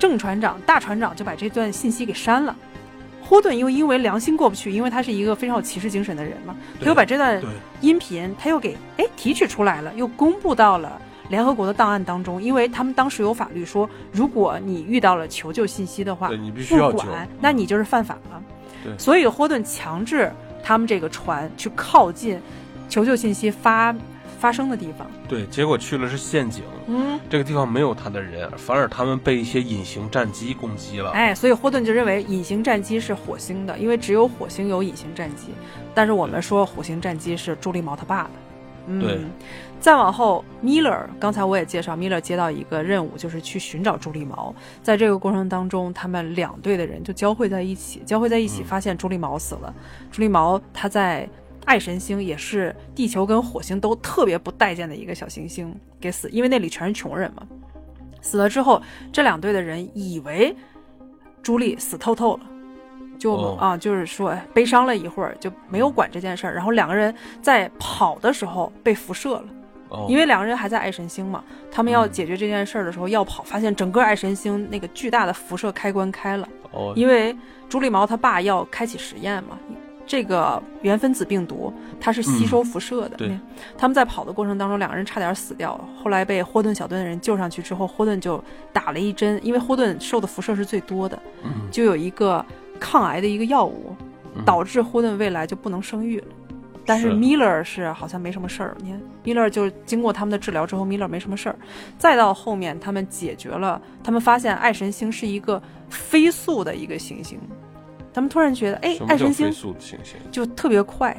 [0.00, 2.56] 正船长、大船长就把这段信息给删了。
[3.22, 7.40] 霍顿又因为良心过不去，因为他是一个非常有骑士精神的人嘛，他又把这段
[7.80, 12.42] 音频他又给哎提取出来了，又公布到了联合国的档案当中。
[12.42, 18.42] 因为他们当时有法律说，如果你遇到了求救信息的话，你必须要管，那你就是犯法了。
[18.82, 20.32] 对，所以霍顿强制
[20.62, 22.40] 他们这个船去靠近
[22.88, 23.94] 求救信息发。
[24.38, 26.64] 发生的地方，对，结果去了是陷阱。
[26.86, 31.10] 嗯，这个地方没有他的人，反而他们被一些隐形战机攻击了。
[31.10, 35.48] 哎，所以霍顿就认为隐形战机是火星的，因为只有火星有隐形战机。
[35.94, 38.30] 但是我们说火星战机是朱利毛他爸的。
[39.00, 39.20] 对，
[39.80, 44.54] 再往后，，Miller，，刚才我也介绍，，Miller 接到一个任务，就是去寻找朱利毛。
[44.82, 49.74] 在这个过程当中，他们两队的人就交汇在一起，交汇在一起，发现朱利毛死了。
[50.10, 51.28] 朱利毛他在。
[51.66, 57.46] 爱神星也是地球跟火星都特别不待见的一个小行星，给死，因为那里全是穷人嘛。
[58.22, 60.56] 死了之后，这两队的人以为
[61.42, 62.49] 朱莉死透透了，
[63.20, 66.54] 就啊，就是说悲伤了一会儿，就没有管这件事儿。
[66.54, 69.44] 然后两个人在跑的时候被辐射了，
[70.08, 76.48] 因为两个人还在爱神星嘛，他们要解决这件事儿的时候要跑，发现整个爱神星那个巨大的辐射开关开了，
[76.96, 77.36] 因为
[77.68, 79.58] 朱莉毛他爸要开启实验嘛。
[80.06, 83.16] 这个原分子病毒，它是吸收辐射的。
[83.16, 83.38] 对，
[83.78, 85.84] 他们在跑的过程当中，两个人差点死掉了。
[86.02, 88.42] 后来被霍顿小队的人救上去之后，霍顿就
[88.72, 91.16] 打了一针，因为霍顿受的辐射是最多的，
[91.70, 92.44] 就有一个
[92.80, 93.94] 抗癌的一个药物，
[94.44, 96.26] 导致霍顿未来就不能生育了。
[96.86, 98.76] 但是米勒是好像没什么事儿。
[98.80, 101.56] 你看，米勒就经过他们的治疗之后，米勒没什么事儿。
[101.98, 107.38] 再到后面，他们解决了，他们发现爱神星是一个飞速的一个行星。
[108.12, 109.52] 他们突然觉得，哎，爱神星
[110.32, 111.16] 就特别快，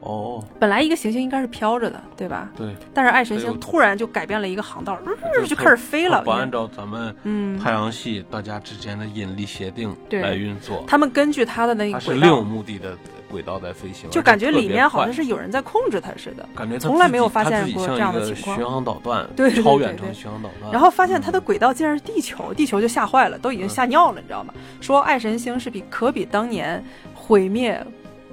[0.00, 2.50] 哦，本来一个行星应该是飘着的，对吧？
[2.56, 2.74] 对。
[2.94, 4.98] 但是爱神星突然就改变了一个航道，
[5.46, 6.22] 就开始飞了。
[6.22, 10.82] 不按照咱们嗯太阳系大家之间的引力协定来运作。
[10.86, 12.96] 他们根据它的那个是另有目的的
[13.30, 18.56] 轨道在飞行，就感觉里面好像是有人在控制它似的，感觉从来没有发现过这样的情况。
[18.56, 20.70] 巡航导弹，对超远程巡航导弹。
[20.72, 24.54] 然后发现它的轨道竟然是地球，地球就吓坏了，都已经吓尿了，你知道吗？
[24.80, 26.82] 说爱神星是比可比当年。
[27.14, 27.80] 毁灭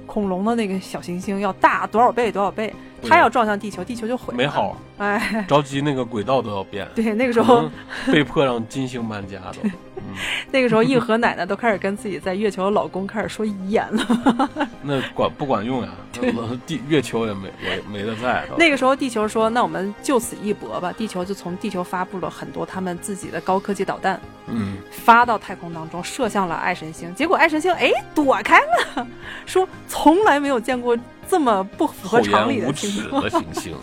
[0.08, 2.74] 恐龙的那个小行星要大多少倍多少倍？
[3.00, 4.36] 对他要撞向地球，地球就毁了。
[4.36, 7.70] 没好，哎，着急那个轨道都要变，对，那个时候
[8.06, 9.54] 被迫让金星搬家了。
[9.96, 10.14] 嗯，
[10.52, 14.48] 那个时候硬核奶奶都开始跟自己在月球的老公开始说遗言了。
[14.82, 15.88] 那管不管用呀？
[16.20, 18.44] 那地月球也没没没得在。
[18.56, 27.14] 那个时候地球说：“那我们就此一搏吧。”地球就从地球发布了很多他们自己的高科技导弹，嗯，发到太空当中，射向了爱神星。
[27.14, 28.58] 结果爱神星哎躲开
[28.96, 29.06] 了，
[29.46, 30.96] 说从来没有见过
[31.28, 32.88] 这么不符合常理的颜无耻。
[33.10, 33.76] 的行星，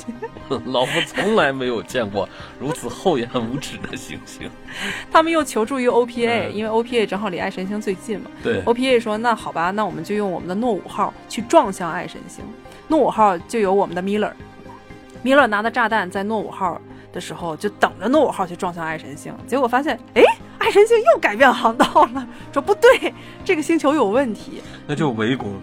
[0.65, 2.27] 老夫从来没有见过
[2.59, 4.49] 如此厚颜无耻的行星。
[5.11, 8.31] 他们又求助于 OPA，、嗯因为 OPA 正好离爱神星最近嘛。
[8.43, 12.43] 对，OPA 说：“那好吧，那我们就用我们的诺五号去撞向爱神星。
[12.87, 16.79] 诺五号就有我们的 Miller，Miller 拿的炸弹在诺五号
[17.11, 20.23] 的时候就等着诺五号去撞向爱神星，结果发现，哎，
[20.59, 24.61] 爱神星又改变航道了，说不对，这个星球有问题。
[24.85, 25.53] 那就围攻，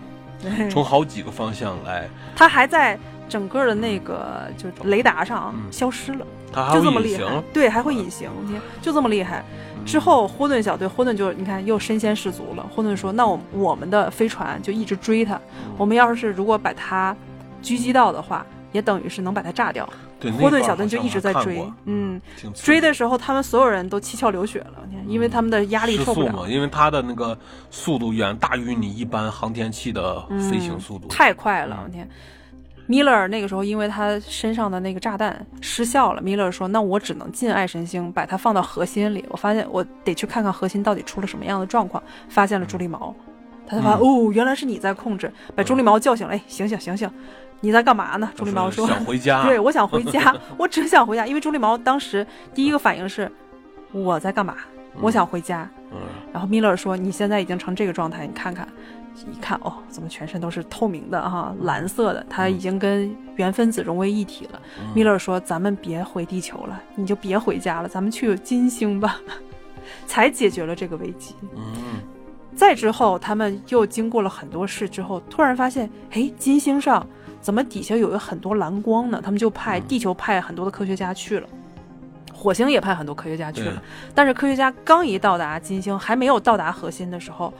[0.71, 9.45] 从好几个方向来， 它还在整个的那个就是雷达上嗯消失了，它还就会隐形这么厉害。，对，还会隐形，天，就这么厉害。
[9.77, 12.65] 嗯之后，霍顿小队，霍顿就你看又身先士卒了。
[12.73, 17.17] 霍顿说：“那我我们的飞船就一直追他，嗯我们要是如果把他
[17.61, 19.89] 狙击到的话，也等于是能把它炸掉。
[20.19, 22.21] 对，那霍顿小队就一直在追嗯，
[22.55, 27.37] 追的时候他们所有人都七窍流血了，因为他们的压力受不了因为它的那个
[27.71, 30.21] 速度远大于你一般航天器的
[30.51, 31.07] 飞行速度。
[31.07, 32.09] 嗯太快了，嗯我天！
[32.87, 39.25] 米勒尔那个时候，因为他身上的那个炸弹失效了，米勒尔说：“那我只能进爱神星，把它放到核心里。
[39.29, 43.15] 我发现我得去看看核心到底出了什么样的状况。”发现了朱莉毛，
[43.67, 46.35] 他才发现、嗯哦，原来是你在控制，把朱莉毛叫醒了。
[46.35, 47.09] 哎，醒醒醒醒，
[47.63, 48.31] 你在干嘛呢？
[48.35, 51.27] 朱莉毛说：“想回家， 对，我想回家， 我只想回家。
[51.27, 53.31] 因为朱莉毛当时第一个反应是
[53.93, 54.57] 我在干嘛？
[55.01, 55.67] 我想回家。
[55.93, 55.99] 嗯，
[56.33, 58.69] 然后米勒说：“你现在已经成这个状态，你看看，
[59.31, 64.61] 一看哦，怎么全身都是透明的哈，蓝色的，它已经跟原分子融为一体了。
[64.81, 69.21] 嗯米勒说：“咱们别回地球了，你就别回家了，咱们去金星吧。
[70.07, 71.35] ”才解决了这个危机。
[71.55, 72.01] 嗯，
[72.55, 77.05] 再之后，他们又经过了很多事之后，突然发现，哎，金星上
[77.43, 79.21] 怎么底下有很多蓝光呢？
[79.23, 81.49] 他们就派嗯地球派很多的科学家去了，
[82.33, 83.83] 火星也派很多科学家去了。
[84.15, 87.53] 但是科学家刚一到达金星，还没有到达核心的时候，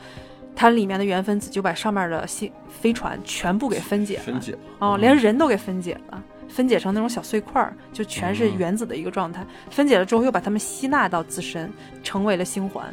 [0.57, 6.23] 它里面的原分子就把上面的星飞船全部给分解了，分解哦，连人都给分解了。
[6.49, 9.43] 分解成那种小碎块儿，就全是嗯原子的一个状态。
[9.71, 11.73] 分解了之后，又把它们吸纳到自身，
[12.03, 12.85] 成为了星环。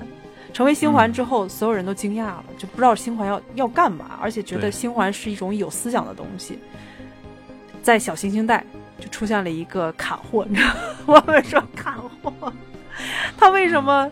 [0.53, 6.57] 成为星环之后，所有人都惊讶了，就不知道星环要要干嘛，而且觉得星环是一种有思想的东西。
[7.89, 8.63] 在小行星带
[8.99, 10.75] 就出现了一个砍货，你知道吗？
[11.07, 12.53] 我们说砍货，
[13.35, 14.07] 他为什么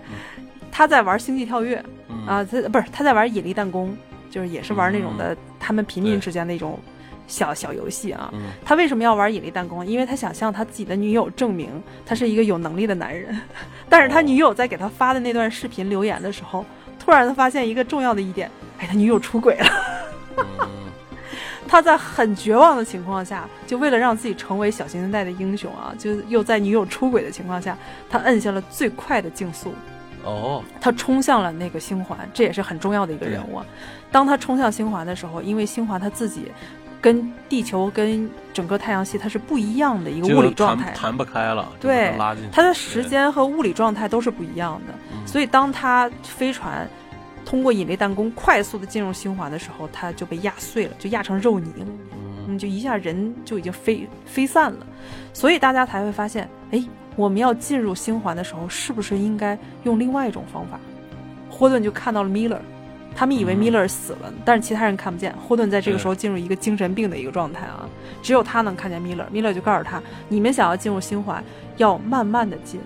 [0.71, 2.43] 他在玩星际跳跃嗯啊？
[2.43, 3.95] 他不是他在玩引力弹弓，
[4.31, 6.79] 就是也是玩那种的他们平民之间的一种
[7.27, 8.31] 小小游戏啊。
[8.33, 9.85] 嗯他为什么要玩引力弹弓？
[9.85, 11.69] 因为他想向他自己的女友证明
[12.03, 13.39] 他是一个有能力的男人。
[13.87, 16.65] 但是他哦女友在给他发的那段视频留言的时候，
[16.97, 18.49] 突然他发现一个重要的一点，
[18.79, 19.67] 哎，他女友出轨了。
[21.67, 27.77] 嗯他在很绝望的情况下，就为了让自己成为小行星带的英雄啊，就又在女友出轨的情况下，
[28.09, 29.73] 他摁下了最快的竞速，
[30.23, 33.65] 哦，他冲向了那个星环，这也是很重要的一个人物啊。
[34.11, 36.49] 当他冲向星环的时候，因为星环他自己
[37.01, 42.49] 跟地球跟整个太阳系它是不一样的一个物理状态，弹弹不开了，对把它拉进去。
[42.51, 44.93] 它的时间和物理状态都是不一样的。
[45.11, 45.27] 嗯。
[45.27, 46.89] 所以当他飞船
[47.47, 51.85] 通过引力弹弓快速的进入星环的时候，它就被压碎了，就压成肉泥了。
[52.11, 54.85] 嗯嗯，就一下人就已经飞飞散了，
[55.31, 56.83] 所以大家才会发现，哎，
[57.15, 60.77] 我们要进入星环的时候，是不是应该用另外一种方法？
[61.49, 62.59] 霍顿就看到了米勒，
[63.15, 65.33] 他们以为嗯米勒死了，但是其他人看不见。
[65.47, 67.87] 霍顿在这个时候进入一个精神病的一个状态啊，
[68.21, 69.25] 只有他能看见米勒。
[69.31, 71.41] 米勒就告诉他，你们想要进入星环，
[71.77, 72.77] 要慢慢的进，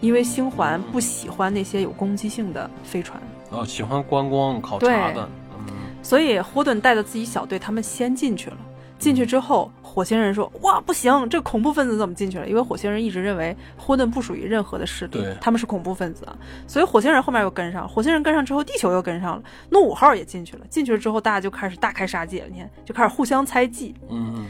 [0.00, 3.18] 因为星环不喜欢那些有攻击性的飞船。
[3.52, 5.28] 哦，喜欢观光考察的，
[5.68, 8.56] 嗯所以霍顿带着自己小队，他们先进去了。
[8.98, 16.36] 进去之后，火星人说：“哇，不行，这恐怖分子怎么进去了？”因为火星人一直认为霍顿不属于任何的势力，他们是恐怖分子啊。
[16.68, 20.66] 所以火星人后面又跟上，火星人跟上之后，地球又跟上了，诺五号也进去了。
[20.70, 23.94] 进去了之后，大家就开始大开杀戒了，你看，就开始互相猜忌。
[24.08, 24.44] 嗯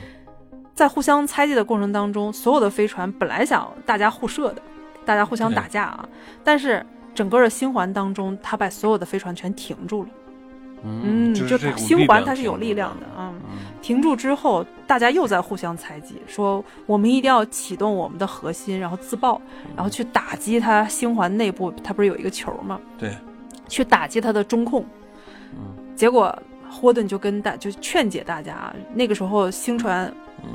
[0.74, 4.62] 在互相猜忌的过程当中，所有的飞船本来想大家互射的，
[5.06, 6.08] 大家互相打架啊，
[6.44, 6.84] 但是
[7.14, 10.08] 整个的星环当中，他把所有的飞船全停住了。
[10.84, 13.32] 嗯，就就是星环它是有力量的，啊。
[13.32, 19.42] 嗯停住之后，大家又在互相猜忌，说我们一定要启动我们的核心，然后自爆，
[19.74, 22.80] 然后去打击它星环内部，它不是有一个球吗？
[22.96, 23.10] 对，
[23.68, 24.84] 去打击它的中控。
[25.54, 25.60] 嗯
[25.96, 26.36] 结果
[26.70, 30.12] 霍顿就跟大就劝解大家，那个时候星船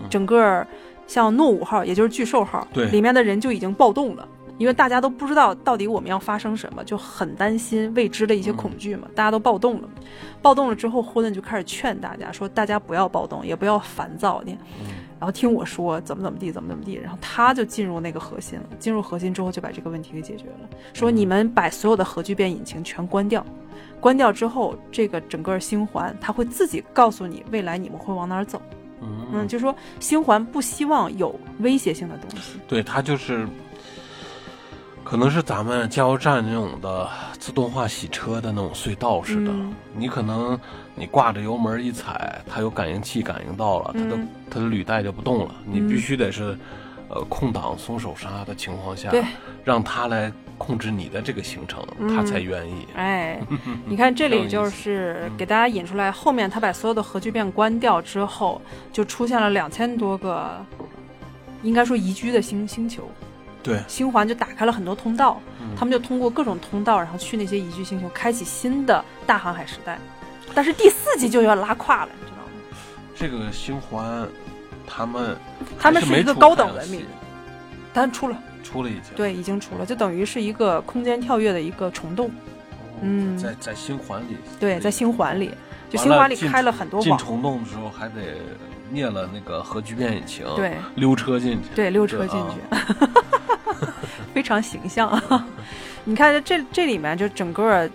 [0.09, 0.65] 整个
[1.05, 4.27] 像诺五号，也就是巨兽号，对里面的人就已经暴动了。
[4.57, 9.89] 因为大家都不知道到底我们要发生什么，就很担心未知的一些恐惧嘛，大家都暴动了。
[10.41, 14.57] 暴动了之后，霍顿就开始劝大家说：“大家不要暴动，也不要烦躁，你，
[15.19, 23.45] 然后听我说怎么怎么地，怎么怎么地。”然后他就进入那个核心了，进入核心之后就把这个问题给解决了，说：“你们把所有的核聚变引擎全关掉，
[23.99, 28.61] 关掉之后，这个整个星环它会自己告诉你未来你们会往哪儿走。”
[29.01, 32.59] 嗯嗯，就说星环不希望有威胁性的东西。
[32.67, 33.47] 对，它就是，
[35.09, 37.07] 可能是咱们加油站那种的
[37.39, 39.51] 自动化洗车的那种隧道似的。
[39.53, 40.59] 嗯你可能
[40.95, 45.55] 你挂着油门一踩，它有感应器感应到了，它的、嗯它的履带就不动了。
[45.65, 46.57] 你嗯必须得是，
[47.07, 49.23] 呃，空挡松手刹的情况下，对，
[49.63, 52.85] 让它来控制你的这个行程，嗯它才愿意。
[52.93, 53.39] 哎，
[53.87, 60.51] 你看这里就是给大家引出来，后面他把所有的核聚变关掉之后，就出现了两千多个，
[61.63, 63.09] 应该说宜居的星星球，
[63.67, 65.67] 对，星环就打开了很多通道，嗯。
[65.77, 69.99] 他们就通过各种通道，然后去那些宜居星球，开启新的大航海时代。
[70.55, 72.79] 但是第四季就要拉胯了，你知道吗？
[73.13, 74.27] 这个星环，
[74.87, 75.37] 他们
[75.77, 77.05] 他们还是一个高等文明，
[77.93, 79.13] 但出了，出了已经。
[79.15, 82.27] 对，已经出了，就等于是一个空间跳跃的一个虫洞。
[82.27, 82.31] 哦
[83.01, 83.37] 嗯。
[83.37, 85.51] 在在星环里，对，在星环里，
[85.89, 88.37] 就星环里开了很多进网，虫洞的时候还得
[88.89, 93.05] 灭了那个核聚变引擎，对，溜车进去，对，溜车这进啊去，
[94.37, 95.47] 非常形象啊！
[96.05, 97.89] 你看这这里面就整个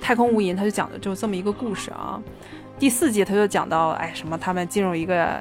[0.00, 2.18] 太空无垠，他就讲的就这么一个故事啊。
[2.78, 5.38] 第四季他就讲到，哎，什么他们进入一个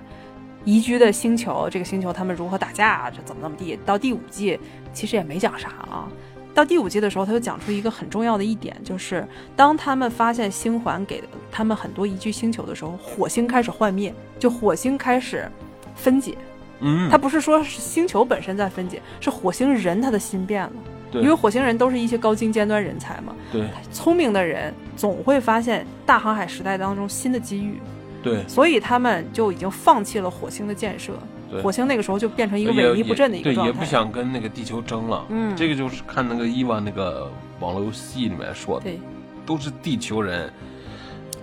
[0.65, 3.79] 宜居的星球，这个星球他们如何打架啊，这怎么怎么地。
[3.85, 4.59] 到第五季
[4.91, 6.05] 其实也没讲啥啊。
[6.53, 9.25] 到第五季的时候，他就讲出一个很重要的一点，就是
[9.55, 15.49] 当他们发现星环给他们很多宜居星球的时候，火星开始幻灭，就火星开始
[15.95, 16.37] 分解。
[16.81, 20.71] 嗯，它不是说是星球本身在分解，是火星人他的心变了。
[21.11, 21.21] 对。
[21.21, 23.65] 因为火星人都是一些高精尖端人才嘛，对。
[23.91, 27.79] 聪明的人总会发现大航海时代当中新的机遇，
[28.23, 28.47] 对。
[28.47, 31.13] 所以他们就已经放弃了火星的建设。
[31.49, 33.73] 对，火星那个时候就变成一个萎靡不振的一个对，状态。
[33.73, 35.25] 也不想跟那个地球争了。
[35.29, 35.55] 嗯。
[35.55, 37.29] 这个就是看那个伊万那个
[37.59, 38.99] 网络游戏里面说的，对。
[39.45, 40.51] 都是地球人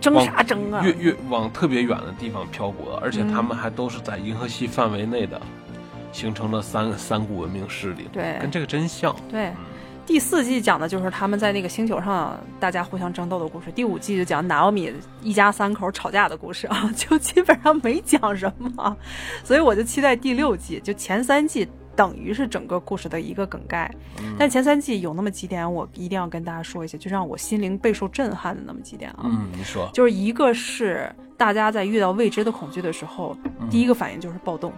[0.01, 0.83] 争啥争啊？
[0.85, 5.41] 越越往特别远的地方漂泊，而且嗯他们还都是在银河系范围内的，
[6.13, 9.15] 形成了三三股文明势力，对跟这个真像。
[9.29, 9.57] 对嗯，
[10.07, 14.93] 第四季讲的就是他们在那个星球上大家互相争斗的故事，第五季就讲拿奥米
[15.23, 18.97] 一家三口吵架的故事啊， 就基本上没讲什么，
[19.45, 21.69] 所以我就期待第六季，就前三季
[21.99, 24.37] 等于是整个故事的一个梗概，嗯。
[24.39, 33.37] 但前三季有那么几点我一定要跟大家说一下，就让我心灵备受震撼的那么几点啊，嗯，你说，就是一个是大家在遇到未知的恐惧的时候，
[33.69, 34.73] 第一个反应就是暴动，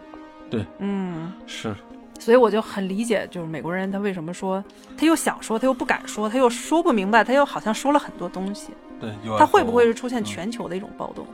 [0.49, 1.31] 对，嗯。
[1.47, 1.75] 是。
[2.19, 4.63] 所以我就很理解，就是美国人他为什么说，
[4.97, 11.27] 他又想说，他又不敢说，他又说不明白，他又好像说了很多东西，对，他会不会是出现全球的一种暴动？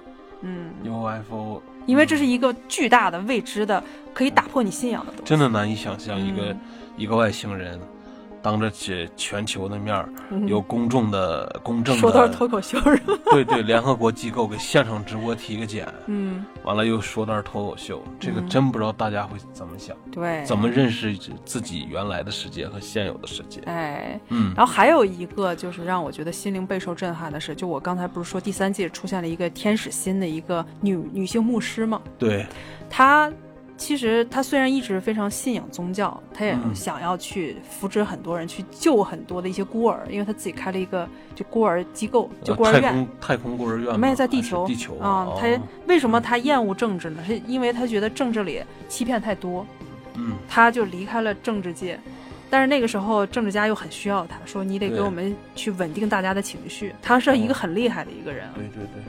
[0.43, 1.61] 嗯，UFO？
[1.87, 3.83] 因为这是一个巨大的未知的，
[4.13, 5.25] 可以打破你信仰的东西。
[5.25, 6.61] 真的难以想象一个、嗯
[6.97, 7.79] 一个外星人
[8.43, 13.15] 当着全全球的面儿，嗯有公众的公正说段的，脱口秀是吧？
[13.31, 23.61] 对对，联合国机构给现场直播体个检， 嗯，完了又说段脱口秀，这个嗯真不知道大家会怎么想，对，怎么认识自己原来的世界和现有的世界。
[23.67, 32.01] 哎，嗯，然后还有一个就是让我觉得心灵备受震撼的是，就我刚才不是说第三季出现了一个天使心的一个女女性牧师吗？
[32.19, 32.47] 对，
[32.89, 33.31] 她
[33.77, 42.83] 其实他虽然一直非常信仰宗教，他也嗯想要去扶植很多人，去救很多的一些孤儿，因为他自己开了一个就孤儿机构，就孤儿院。
[42.83, 45.47] 呃太空太空孤儿院吗，没有在地球地球啊，哦她
[45.87, 47.23] 为什么他厌恶政治呢？
[47.27, 49.67] 是因为他觉得政治里欺骗太多，
[50.15, 52.01] 嗯，他就离开了政治界。
[52.49, 56.95] 但是那个时候，政治家又很需要他，说你得给我们去稳定大家的情绪。
[57.03, 59.03] 他是一个很厉害的一个人，对对对，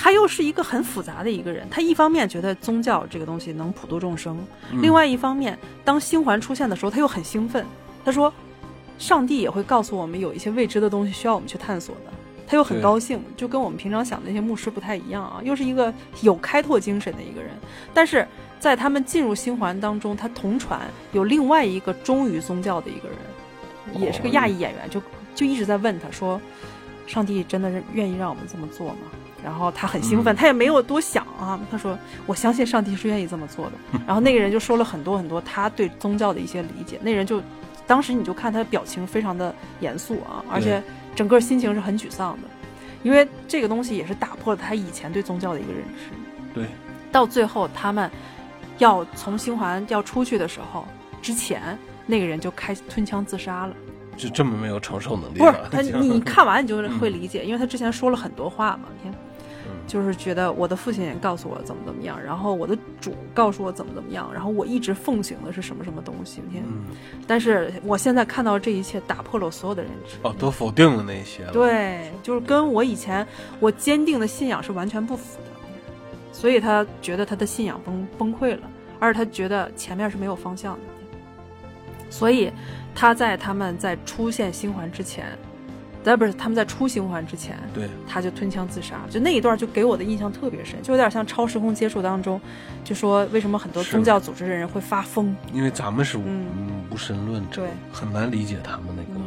[0.00, 1.66] 他又是一个很复杂的一个人。
[1.68, 4.38] 他一方面觉得宗教这个东西能普度众生，
[4.70, 7.66] 嗯另外一方面，当星环出现的时候，他又很兴奋。
[8.04, 8.32] 他说，
[8.96, 12.12] 上帝也会告诉我们有一些未知的东西需要我们去探索的。
[12.46, 15.92] 他又很高兴，就跟我们平常想的那些牧师不太一样啊，又是一个
[16.22, 17.50] 有开拓精神的一个人。
[17.92, 18.26] 但是
[18.58, 20.80] 在他们进入星环当中，他同船
[21.12, 25.02] 有另外一个忠于宗教的一个人，也是个亚裔演员，就
[25.34, 26.40] 就一直在问他说
[27.06, 29.00] ：“上帝真的是愿意让我们这么做吗？”
[29.44, 33.72] 然后他很兴奋，嗯他也没有多想啊，他说：“我相信上帝是愿意这么做的。
[34.06, 37.40] ”然后那个人就说了很多很多他对宗教的一些理解，那人就
[37.86, 40.82] 当时你就看他的表情非常的严肃啊，而且
[41.14, 42.48] 整个心情是很沮丧的，
[43.02, 46.14] 因为这个东西也是打破了他以前对宗教的一个认知。
[46.52, 46.66] 对，
[47.12, 48.10] 到最后他们
[48.78, 50.86] 要从星环要出去的时候，
[51.22, 53.74] 之前那个人就开吞枪自杀了。
[54.16, 55.54] 就这么没有承受能力不是？
[55.70, 59.27] 他， 你看完你就会理解，因为他之前说了很多话嘛，你看，嗯
[59.88, 66.84] 就是觉得我的父亲也告诉我怎么怎么样，然后我的主告诉我怎么怎么样，然后我一直奉行的是什么什么东西，你看，嗯，
[67.26, 70.16] 但是我现在看到这一切，打破了我所有的认知。
[70.22, 73.26] 哦，都否定了那些了。，对，就是跟我以前
[73.58, 75.50] 我坚定的信仰是完全不符的，
[76.32, 78.70] 所以他觉得他的信仰崩崩溃了，
[79.00, 80.80] 而且他觉得前面是没有方向的，
[82.10, 82.52] 所以
[82.94, 85.26] 他在他们在出现星环之前，
[86.04, 92.40] 呃，不是他们在出星环之前，对，他就吞枪自杀，就那一段就给我的印象特别深，就有点像超时空接触当中，
[92.82, 99.22] 就说为什么很多宗教组织的人会发疯，因为咱们是无嗯嗯无神论者对，很难理解他们那个嗯。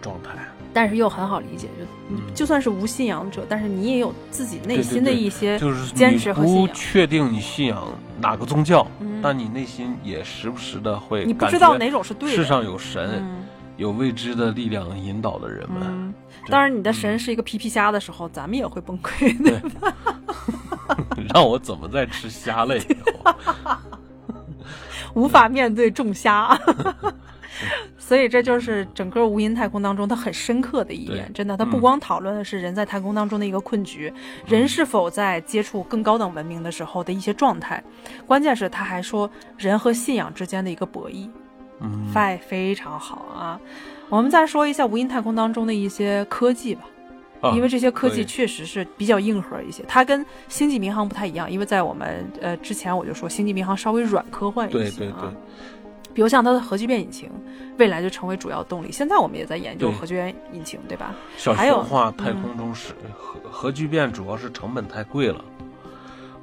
[0.00, 0.30] 状态。
[0.74, 7.86] 但是又很好理解，就嗯就算是无信仰者，但是你也有自己内心的一些就是坚持和信仰确定你信仰
[8.20, 12.36] 哪个宗教，嗯但你内心也时不时的会你不知道哪种是对的。
[12.36, 13.44] 世上有神，嗯
[13.76, 15.82] 有未知的力量引导的人们。
[15.82, 16.14] 嗯，
[16.48, 19.60] 当然你的神是一个皮皮虾的时候，咱们也会崩溃的。
[21.34, 22.76] 让我怎么再吃虾了？
[22.76, 23.34] 以后
[25.14, 26.56] 无法面对众虾。
[27.96, 34.12] 所以这就是整个无垠太空当中它很深刻的一点，真的，它不嗯光讨论的是人在太空当中的一个困局，
[34.44, 37.82] 人是否在接触更高等文明的时候的一些状态，
[38.26, 41.30] 关键是他还说人和信仰之间的一个博弈，
[41.84, 43.60] 嗯，非非常好啊。
[44.08, 46.82] 我们再说一下无垠太空当中的一些科技吧，
[47.40, 55.30] 啊因为这些科技确实是比较硬核一些，它跟星际民航不太一样，因为在我们呃之前我就说星际民航稍微软科幻一些、啊，对对对，
[56.12, 57.28] 比如像它的核聚变引擎，
[57.78, 58.92] 未来就成为主要动力。
[58.92, 61.14] 现在我们也在研究核聚变引擎，对吧？
[61.36, 65.44] 小还有熊话太嗯空中是核核聚变主要是成本太贵了。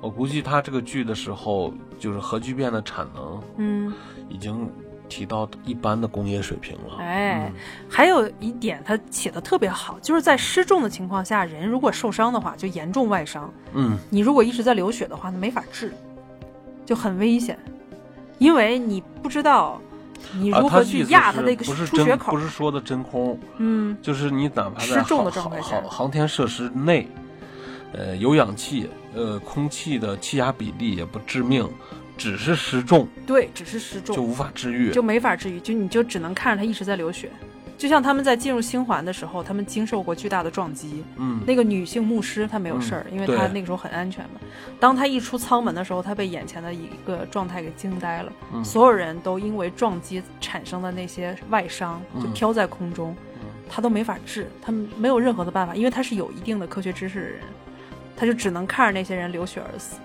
[0.01, 3.93] 我估计他这个剧的时候，就是核聚变的产能嗯，
[4.29, 4.67] 已经
[5.11, 6.95] 提到一般的工业水平了。
[6.99, 7.53] 哎，嗯
[7.89, 13.53] 还有一点他写的特别好，就是在失重的情况下，人如果受伤的话，就严重外伤。
[13.73, 15.93] 嗯，你如果一直在流血的话，那没法治，
[16.85, 17.59] 就很危险，
[18.37, 19.81] 因为你不知道
[20.33, 22.39] 你啊，如何去压它那个不是真出血口不。
[22.39, 27.07] 是说的真空，嗯，就是你哪怕在失重的航状态下航航天设施内，
[27.91, 31.67] 呃，有氧气，呃，空气的气压比例也不致命，
[32.21, 34.91] 只是失重对，只是失重就无法治愈。
[34.91, 37.31] 就没法治愈，就你就只能看着他一直在流血。
[37.77, 41.03] 就像他们在进入星环的时候，他们经受过巨大的撞击。
[41.17, 44.39] 嗯，那个女性牧师她没有事儿，嗯因为她那个时候很安全嘛。
[44.79, 48.31] 当她一出舱门的时候，她被眼前的一个状态给惊呆了。
[48.53, 57.39] 嗯所有人都因为撞击产生的那些外伤就嗯飘在空中，嗯她都没法治，她没有任何的办法，因为她是有一定的科学知识的人，
[58.15, 59.95] 她就只能看着那些人流血而死，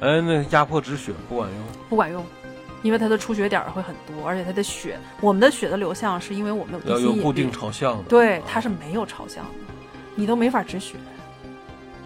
[0.00, 1.58] 哎，那压迫止血不管用。
[1.88, 2.24] 不管用。
[2.80, 8.04] 因为它的出血点儿会很多，而且它的血，我们的血的流向是因为我们有要有固定，朝向的。
[8.04, 9.50] 对，它是没有朝向的，
[10.14, 10.94] 你都没法止血，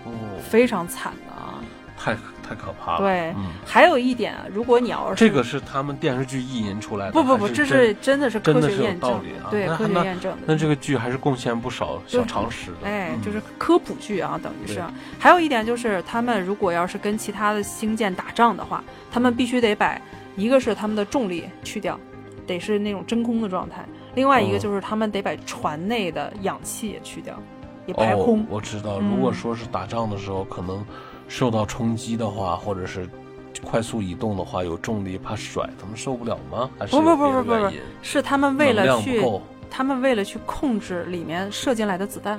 [0.06, 0.10] 哦，
[0.48, 1.62] 非常惨的啊。
[1.94, 2.16] 太
[2.52, 2.98] 太可怕了。
[2.98, 7.12] 对，嗯，还有一点，如果你要是这个是他们电视剧意淫出来的。
[7.12, 10.38] 不不不，这是真是真的是科学验证道理啊对科学验证的。
[10.46, 12.86] 那这个剧还是贡献不少小常识的。
[12.86, 14.82] 哎，嗯就是科普剧啊，等于是。
[15.18, 19.98] 还有一点就是，他们如果要是跟其他的星舰打仗的话，他们必须得把
[20.36, 21.98] 一个是他们的重力去掉，
[22.46, 23.80] 得是那种真空的状态；
[24.14, 27.34] 另外一个哦就是他们得把船内的氧气也去掉，
[27.86, 28.46] 也排空哦。。
[28.48, 30.84] 我知道，嗯如果说是打仗的时候，可能
[31.32, 33.08] 受到冲击的话，或者是
[33.64, 36.68] 快速移动的话，有重力怕甩，他们受不了吗？
[36.78, 37.70] 还是不不不不不
[38.02, 39.24] 是他们为了去，
[39.70, 42.38] 他们为了去控制里面射进来的子弹。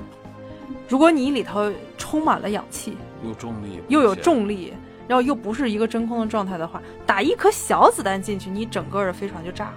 [0.88, 4.72] 如果你里头充满了氧气，有重力，又有重力，
[5.08, 9.74] 然后又不是一个真空的状态的话，打一颗小子弹进去，你整个的飞船就炸了。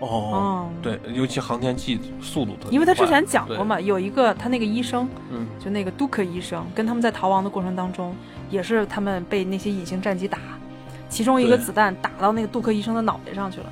[0.00, 0.68] 哦。
[0.68, 8.14] 嗯，对，尤其航天器速度特别快，因为他之前讲过，嘛，有一个他那个医生，嗯，就那个杜克医生，跟他们在逃亡的过程当中，
[8.50, 10.38] 也是他们被那些隐形战机打，
[11.08, 13.66] 其中一个子弹打到那个杜克医生的脑袋上去了，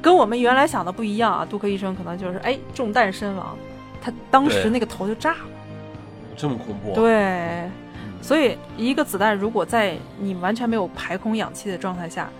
[0.00, 1.46] 跟我们原来想的不一样啊。
[1.48, 3.56] 杜克医生可能就是哎中弹身亡，
[4.00, 5.38] 他当时那个头就炸了。
[6.36, 12.30] 这么恐怖，对，嗯，所以一个子弹如果在你完全没有排空氧气的状态下，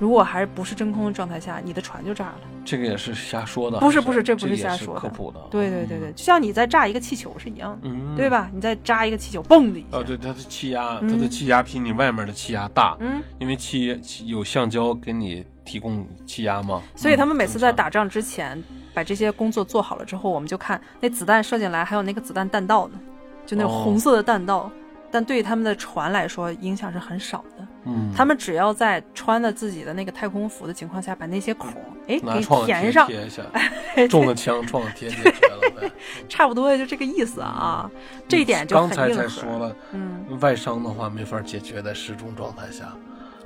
[0.00, 2.34] 如果还不是真空的状态下，你的船就炸了。
[2.68, 8.28] 这个也是瞎说的，不是不是这不是瞎说的科普的，对对对对，就像你在炸一个气球是一样的，嗯，对？
[8.28, 8.50] 吧？
[8.52, 18.62] 你在扎一个气球，嘣的一下，哦，对，它的气压，嗯它的气压比你外面的气压大，嗯，因为气气有橡胶给你提供气压嘛，所以他们嗯每次在，打仗之前，
[18.92, 23.00] 把这些工作做好了之后，我们就看那子弹射进来，还有那个子弹弹道呢，
[23.46, 24.70] 就那种哦红色的弹道，
[25.10, 27.66] 但对于他们的船来说影响是很少的。
[27.88, 31.72] 嗯，他们只要在穿的自己的那个太空服的情况下，把那些孔
[32.06, 33.42] 哎给填上，贴一下，
[34.08, 35.32] 中了枪创可贴贴。
[36.28, 37.90] 差不多就这个意思啊。
[38.28, 39.28] 这一点就刚才才很硬核。
[39.28, 42.92] 说了，嗯，外伤的话没法解决在失重状态下。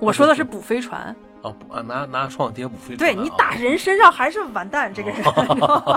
[0.00, 3.14] 我说的是补飞船，啊，不啊拿拿创可贴补飞船啊。
[3.14, 5.22] 对你打人身上还是完蛋，这个人。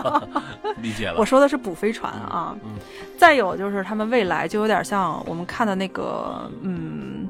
[0.84, 1.16] 理解了。
[1.18, 2.56] 我说的是补飞船啊。
[2.64, 2.76] 嗯
[3.18, 7.28] 再有就是他们未来就有点像我们看的那个，嗯，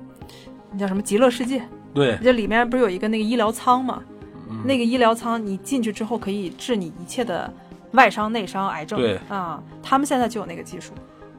[0.76, 1.60] 那叫什么《极乐世界》，
[1.94, 4.02] 对，这里面不是有一个那个医疗舱嘛？
[4.50, 7.52] 嗯那个医疗舱你进去之后可以治你一切的
[7.94, 9.00] 外伤、内伤、癌症。
[9.00, 10.92] 对啊，他们现在就有那个技术。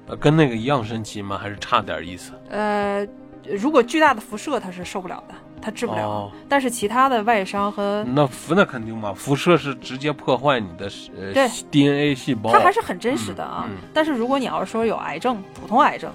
[0.09, 1.37] 呃跟那个一样神奇吗？
[1.37, 2.33] 还是差点意思？
[2.49, 3.07] 呃，
[3.45, 6.09] 如果巨大的辐射它是受不了的，它治不了。
[6.09, 13.67] 哦但是其他的外伤和那辐那肯定嘛，辐射是直接破坏你的呃对 DNA 细胞，它还是很真实的啊。
[13.69, 16.11] 嗯嗯但是如果你要是说有癌症，普通癌症，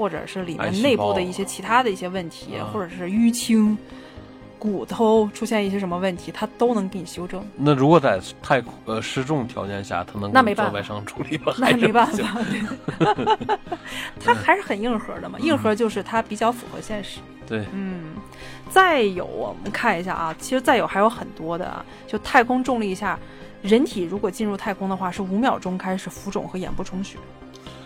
[0.00, 3.76] 或者是里面内部的一些其他的一些问题，啊或者是淤青、
[4.58, 7.44] 骨头出现一些什么问题，它都能给你修正。
[7.54, 11.52] 那如果在太空呃失重条件下，它能那没办法外伤处理吗？
[11.58, 12.40] 那没办法，
[14.18, 15.38] 它还是很硬核的嘛。
[15.40, 17.20] 硬核就是它比较符合现实。
[17.46, 18.14] 对，嗯，
[18.70, 23.18] 再有我们看一下啊，其实再有还有很多的啊，就太空重力下，
[23.60, 27.18] 人体如果进入太空的话，是五秒钟开始浮肿和眼部充血。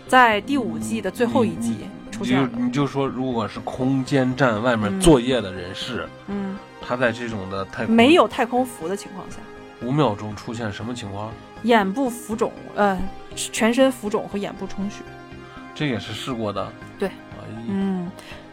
[0.07, 1.77] 在第五季的最后一集
[2.11, 9.37] 出现了，你就说，如果是空间站外面嗯作业的人士，嗯，他在这种的太空没有太空服的情况下，
[9.81, 11.31] 五秒钟出现什么情况？
[11.63, 12.97] 眼部浮肿，呃，
[13.35, 15.01] 全身浮肿和眼部充血。
[15.73, 16.71] 这也是试过的。
[16.97, 18.09] 对哎，嗯，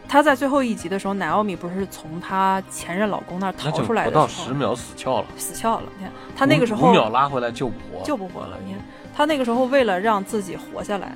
[0.09, 5.27] 她在最后一集的时候，奶奥米不是从她前任老公那儿逃出来不到的时候，十秒死翘了。
[5.37, 5.83] 死翘了。
[5.97, 8.57] 你看，她那个时候五秒拉回来救不活，救不活了。
[8.65, 8.81] 你看，
[9.15, 11.15] 她那个时候为了让自己活下来，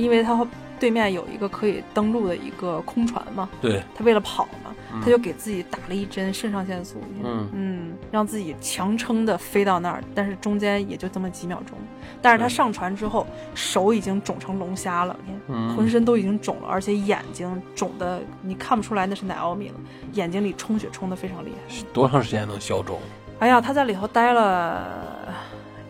[0.00, 0.46] 因为他
[0.78, 11.78] 对面有一个可以登陆的一个空船嘛，对，他为了跑嘛，嗯她就给自己打了一针肾上腺素，嗯嗯，让自己强撑的飞到那儿，但是中间也就这么几秒钟。
[12.20, 15.40] 但是他上船之后，手已经肿成龙虾了，你看。
[15.48, 19.74] 嗯，浑身都已经肿了，而且眼睛肿的你看不出来那是哪奥米了，
[20.12, 21.74] 眼睛里充血充的非常厉害。
[21.92, 23.00] 多长时间能消肿？
[23.38, 25.34] 哎呀，他在里头待了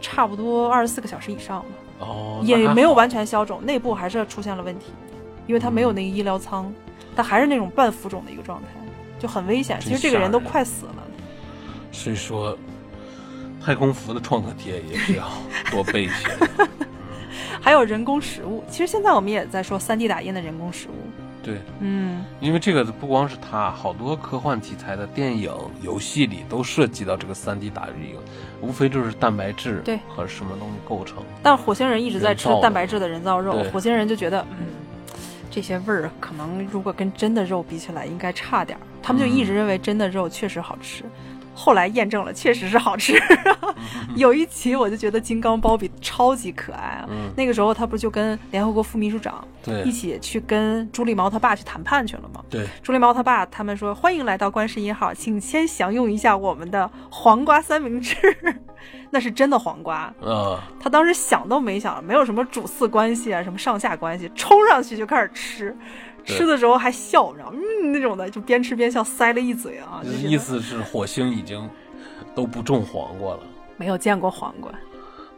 [0.01, 1.65] 差不多二十四个小时以上了，
[1.99, 4.87] 哦，也没有完全消肿，内部还是出现了问题，
[5.47, 6.73] 因为他没有那个医疗舱，
[7.15, 8.69] 他还是那种半浮肿的一个状态，
[9.19, 9.79] 就很危险。
[9.81, 10.95] 其实这个人都快死了。
[11.93, 12.57] 所以说，
[13.65, 15.27] 太空服的创可贴也是要
[15.73, 16.69] 多备一些的。
[17.61, 21.26] 还有人工食物，其实现在我们也在说 3D 打印的人工食物。
[21.47, 28.17] 对，嗯，因为这个不光是它，好多科幻题材的电影、游戏里都涉及到这个三 D 打印，
[28.61, 30.01] 无非就是蛋白质对。
[30.09, 31.19] 和什么东西构成。
[31.45, 34.67] 但火星人一直在吃蛋白质的人造肉对，火星人就觉得，嗯，
[35.49, 38.83] 这些味儿可能如果跟真的肉比起来，应该差点儿。
[39.01, 41.05] 他们就一直认为真的肉确实好吃，
[41.59, 43.15] 后来验证了，确实是好吃。
[44.15, 49.43] 有一集我就觉得金刚芭比超级可爱啊，嗯，那个时候他不就跟联合国副秘书长
[49.85, 52.45] 一起去跟朱莉毛他爸去谈判去了吗？
[52.51, 58.17] 对，朱莉毛他爸他们说欢迎来到观世音号，请先享用一下我们的黄瓜三明治，
[59.11, 60.13] 那是真的黄瓜。
[60.21, 71.69] 呃，他当时想都没想，没有什么主次关系啊，什么上下关系，冲上去就开始吃，对吃的时候还笑，然后嗯那种的，就边吃边笑，塞了一嘴啊，意思是火星已经
[72.35, 73.41] 都不种黄瓜了。
[73.77, 74.71] 没有见过黄瓜。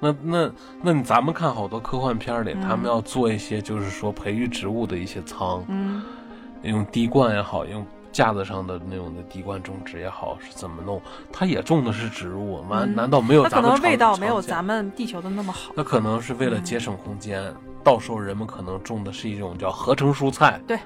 [0.00, 0.50] 那那
[0.80, 6.02] 那咱们看好多科幻片里，嗯他们要做一些就是说培育植物的一些仓，嗯，
[6.62, 11.02] 用滴灌也好，用架子上的那种的滴灌种植也好，是怎么弄？
[11.32, 15.72] 它也种的是植物，难、嗯难道没有它可咱们常能味道没有咱们地球的那么好。
[15.74, 17.52] 那可能是为了节省空间，
[17.84, 20.78] 到时候人们可能种的是一种叫合成蔬菜，对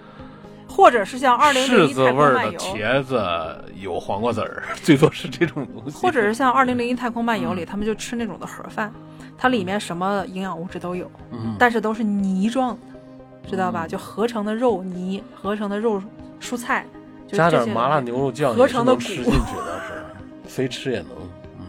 [0.69, 5.99] 或者是像二零零柿一子味儿的茄子有黄瓜籽儿， 最多是这种东西。
[5.99, 7.67] 或者是像二零零一太空漫游里，嗯。
[7.67, 8.91] 他们就吃那种的盒饭，
[9.37, 13.85] 它里面什么营养物质都有，嗯，但是都是泥状的，知道吧？
[13.87, 13.89] 嗯。
[13.89, 16.03] 就合成的肉泥，合成的肉
[16.41, 16.87] 蔬菜，
[17.29, 20.05] 就加这些点麻辣牛肉酱也是合成的吃进去的，是
[20.49, 21.09] 非吃也能。
[21.59, 21.67] 嗯，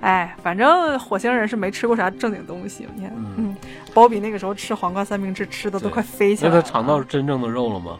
[0.00, 2.86] 哎，反正火星人是没吃过啥正经东西。
[2.94, 3.56] 你看，嗯嗯，
[3.94, 6.62] 包比那个时候吃黄瓜三明治吃的都快飞起来了。
[6.62, 7.98] 他尝到真正的肉了吗？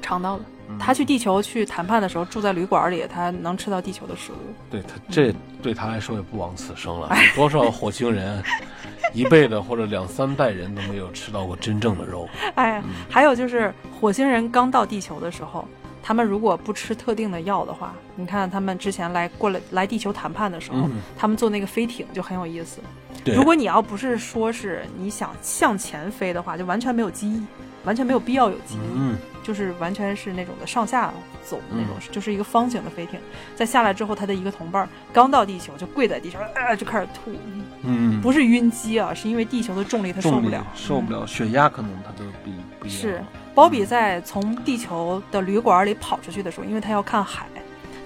[0.00, 0.42] 尝到了。
[0.46, 0.48] 嗯
[0.78, 4.36] 他去地球去谈判的时候，住在旅馆里，他能吃到地球的食物。
[4.70, 7.14] 对他这对他来说也不枉此生了。
[7.36, 8.42] 多少火星人
[9.12, 12.26] 一辈子或者两三代人都没有吃到过真正的肉。
[12.56, 15.68] 哎，嗯还有就是火星人刚到地球的时候，
[16.02, 22.80] 他们如果不吃特定的药的话，你看他们之前来过来来地球谈判的时候，嗯，他们坐那个飞艇就很有意思。
[23.24, 23.34] 对。
[23.34, 27.42] 如果你要不是说是你想向前飞的话，就完全没有机翼，
[27.84, 28.80] 完全没有必要有机翼。
[28.96, 31.12] 嗯，就是完全是那种的上下
[31.44, 33.20] 走的那种，就是一个方形的飞艇。
[33.54, 37.30] 在下来之后，他的一个同伴刚到地球就跪在地上，啊，就开始吐。
[37.84, 43.00] 嗯，不是晕机啊，是因为地球的重力他受不了，受不了，血压可能他都比不一样。
[43.00, 43.24] 是，
[43.54, 47.46] 鲍比在从地球的旅馆里跑出去的时候，因为他要看海，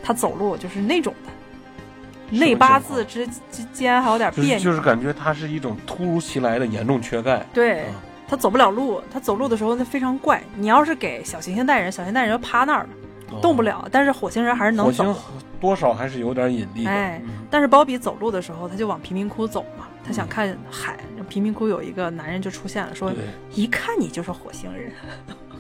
[0.02, 7.44] 他走路就是那种的，内八字之之间还有点别扭，就是感觉他是一种突如其来的严重缺钙。
[7.52, 7.85] 对。
[8.28, 10.43] 他走不了路，他走路的时候那非常怪。
[10.56, 13.86] 你要是给小行星带人，小行星带人就趴那儿了，动不了。
[13.93, 15.05] 但是火星人还是能走。
[15.05, 15.23] 火星
[15.60, 16.90] 多少还是有点引力的。
[16.90, 20.99] 哎，但是鲍比走路的时候，他就往贫民窟走嘛，他想看海。
[21.28, 23.12] 贫民窟有一个男人就出现了，说
[23.53, 24.93] ：“一看你就是火星人。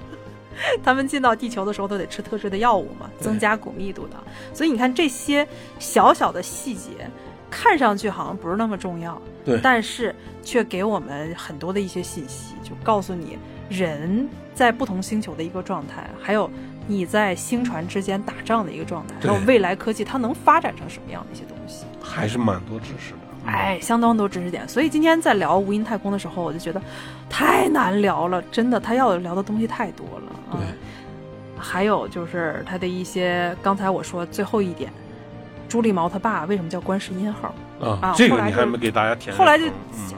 [0.83, 4.17] 他们进到地球的时候都得吃特制的药物嘛，增加骨密度的。
[4.55, 5.47] 所以你看这些
[5.79, 7.09] 小小的细节。
[7.51, 10.13] 看上去好像不是那么重要，对，但是
[10.43, 16.51] 却给我们很多的一些信息，就告诉你人在不同星球的一个状态，还有
[16.87, 24.69] 你在星船之间打仗的一个状态，还有未来科技它能发展成什么样的一些东西，还是蛮多知识的，哎，相当多知识点。
[24.69, 26.81] 所以今天在聊无垠太空的时候，我就觉得
[27.29, 30.33] 太难聊了，真的，他要聊的东西太多了。
[30.53, 30.61] 对，
[31.59, 34.93] 还有就是他的一些，刚才我说最后一点。
[35.69, 38.15] 朱立毛他爸为什么叫观世音号啊？
[38.17, 39.35] 这个你还没给大家填。
[39.37, 39.65] 后来就，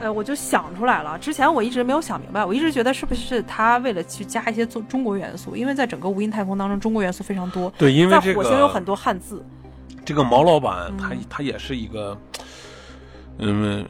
[0.01, 1.19] 呃，我就想出来了。
[1.19, 7.73] 之前我一直没有想明白，我一直觉得是不是他为了去加一些中中国元素，因为在整个无垠太空当中，中国元素非常多。
[7.79, 9.45] 对，因为在火星有很多汉字。
[10.05, 12.17] 这个毛老板他他也是一个，
[13.39, 13.85] 嗯，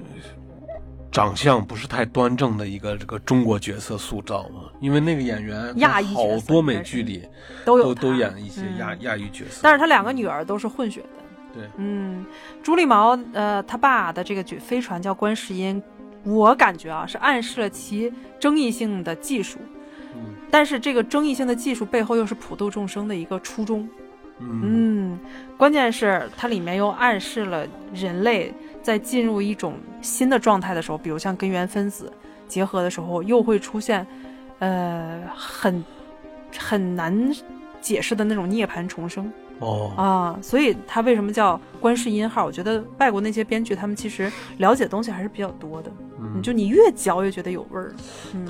[1.10, 4.62] 长相不是太端正的一个这个中国角色塑造嘛。
[4.80, 7.26] 因为那个演员亚裔好多美剧里
[7.64, 11.08] 都有都演一些亚亚裔角色，但是他两个女儿都是混血的。
[11.56, 12.24] 对，嗯，
[12.62, 15.82] 朱立毛，呃，他爸的这个飞船叫观世音，
[16.22, 19.58] 我感觉啊，是暗示了其争议性的技术，
[20.14, 23.88] 嗯，但是这个争议性的技术背后又是普度众生的一个初衷，
[24.38, 25.18] 嗯，
[25.56, 28.52] 关键是它里面又暗示了人类
[28.82, 32.12] 在进入一种新的状态的时候，比如像根源分子
[32.46, 34.06] 结合的时候，又会出现，
[34.58, 35.82] 呃，很
[36.58, 37.32] 很难
[37.80, 39.32] 解释的那种涅槃重生。
[39.58, 42.44] 哦啊，所以他为什么叫观世音号？
[42.44, 45.90] 我觉得外国那些编剧他们其实了解的东西还是比较多的。
[46.18, 47.94] 嗯，就你越嚼越觉得有味儿。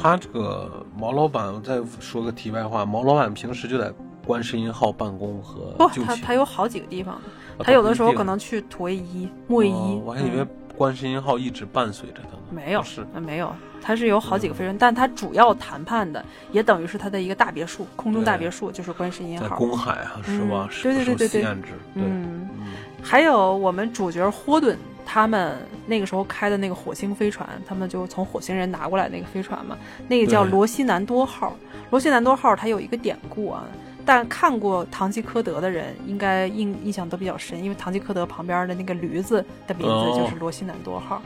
[0.01, 3.93] 他这个毛老板，我再说个题外话，毛老板平时就在
[4.27, 7.21] 观世音号办公和不，他他有好几个地方，
[7.59, 10.01] 他有的时候可能去土卫一、木卫一。
[10.05, 10.47] 我还以为
[10.77, 12.43] 观世音号一直伴随着他呢。
[12.51, 13.53] 没有，是没有。
[13.87, 19.49] 它是有好几个飞船，但它主要谈判的也等于是它的一个大别墅，空中大别墅就是观世音号。
[19.49, 20.69] 在公海啊，是吧？
[20.83, 21.45] 对对对对对。
[21.95, 22.49] 嗯，
[23.01, 25.57] 还有我们主角霍顿他们
[25.87, 31.55] 那个时候开的那个火星飞船，他们就从火星人拿过来那个飞船嘛，那个叫罗西南多号。
[31.91, 33.63] 罗西南多号它有一个典故啊，
[34.05, 41.23] 但看过《堂吉诃德》的人应该印印象都比较深，因为《堂吉诃德》旁边的那个驴子的名字就是罗西南多号。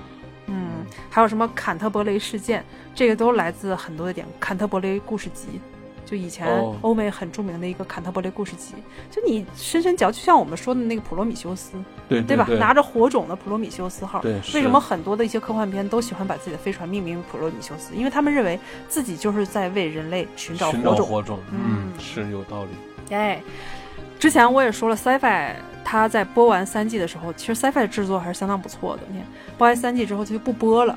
[0.51, 2.65] 嗯，还有什么坎特伯雷事件，
[2.95, 4.27] 这个都来自很多的点。
[4.41, 5.61] 坎特伯雷故事集，
[6.05, 6.49] 就以前
[6.81, 8.75] 欧美很著名的一个坎特伯雷故事集。
[9.11, 11.73] 就你深深嚼，就像我们说的那个普罗米修斯，
[12.09, 12.45] 对对吧？
[12.59, 14.21] 拿着火种的普罗米修斯号。
[14.21, 17.95] 对，为什么很多的一些科幻片都喜欢把自己的飞船命名普罗米修斯？
[17.95, 18.59] 因为他们认为
[18.89, 21.07] 自己就是在为人类寻找火种。
[21.07, 23.15] 火种，嗯，是有道理。
[23.15, 23.41] 哎。
[24.21, 29.03] 之前我也说了，Sci-Fi 它在播完三季的时候，其实 Sci-Fi 的制作还是相当不错的。
[29.11, 29.27] 你看，
[29.57, 30.97] 播完三季之后，它就不播了，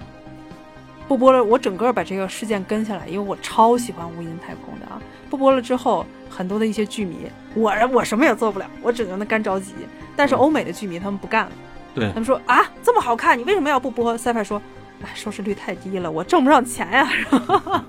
[1.07, 1.41] 不播了。
[1.41, 5.01] 我整个把这个事件跟下来，因为我超喜欢无垠太空的啊。
[5.29, 9.73] 不播了之后，很多的一些剧迷，我我什么也做不了，我只能干着急。
[10.17, 11.51] 但是欧美的剧迷他们不干了，
[11.95, 14.61] 对他们说啊，这么好看，你为什么要不播？Sci-Fi 说，
[15.01, 17.09] 哎，收视率太低了，我挣不上钱呀。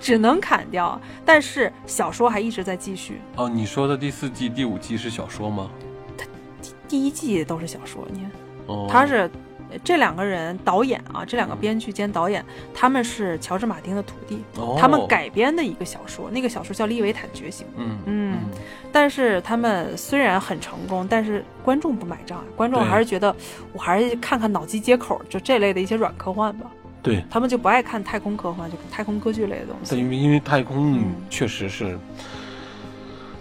[0.00, 3.20] 只能砍掉，但是小说还一直在继续。
[3.36, 5.70] 哦，你说的第四季、第五季是小说吗？
[6.16, 6.26] 它
[6.88, 8.30] 第一季都是小说，你看，
[8.66, 9.30] 哦，他是
[9.82, 14.44] 这两个人导演啊，这两个编剧兼导演，他们是乔治·马丁的徒弟，
[14.78, 17.66] 他们改编的一个小说，那个小说叫《利维坦觉醒》。
[17.76, 18.38] 嗯嗯，
[18.92, 23.34] 但是他们虽然很成功，但是观众不买账，观众还是觉得
[23.72, 26.70] 我还是看看脑机接口，就这类的一些软科幻吧。
[27.06, 29.96] 对他们就不爱看太空科幻，就太空歌剧类的东西。
[29.96, 31.96] 因为因为太空确实是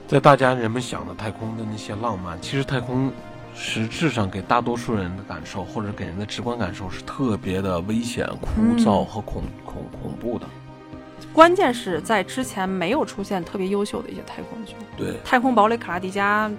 [0.08, 3.12] 在大家人们想的太空的那些浪漫，其实太空
[3.56, 10.46] 实质上给大多数人的感受，或者给人的直观感受是特别的危险、枯燥和恐恐恐怖的。
[11.34, 14.76] 关键是在之前没有出现特别优秀的一些太空剧。
[14.96, 16.52] 对，太空堡垒卡拉迪加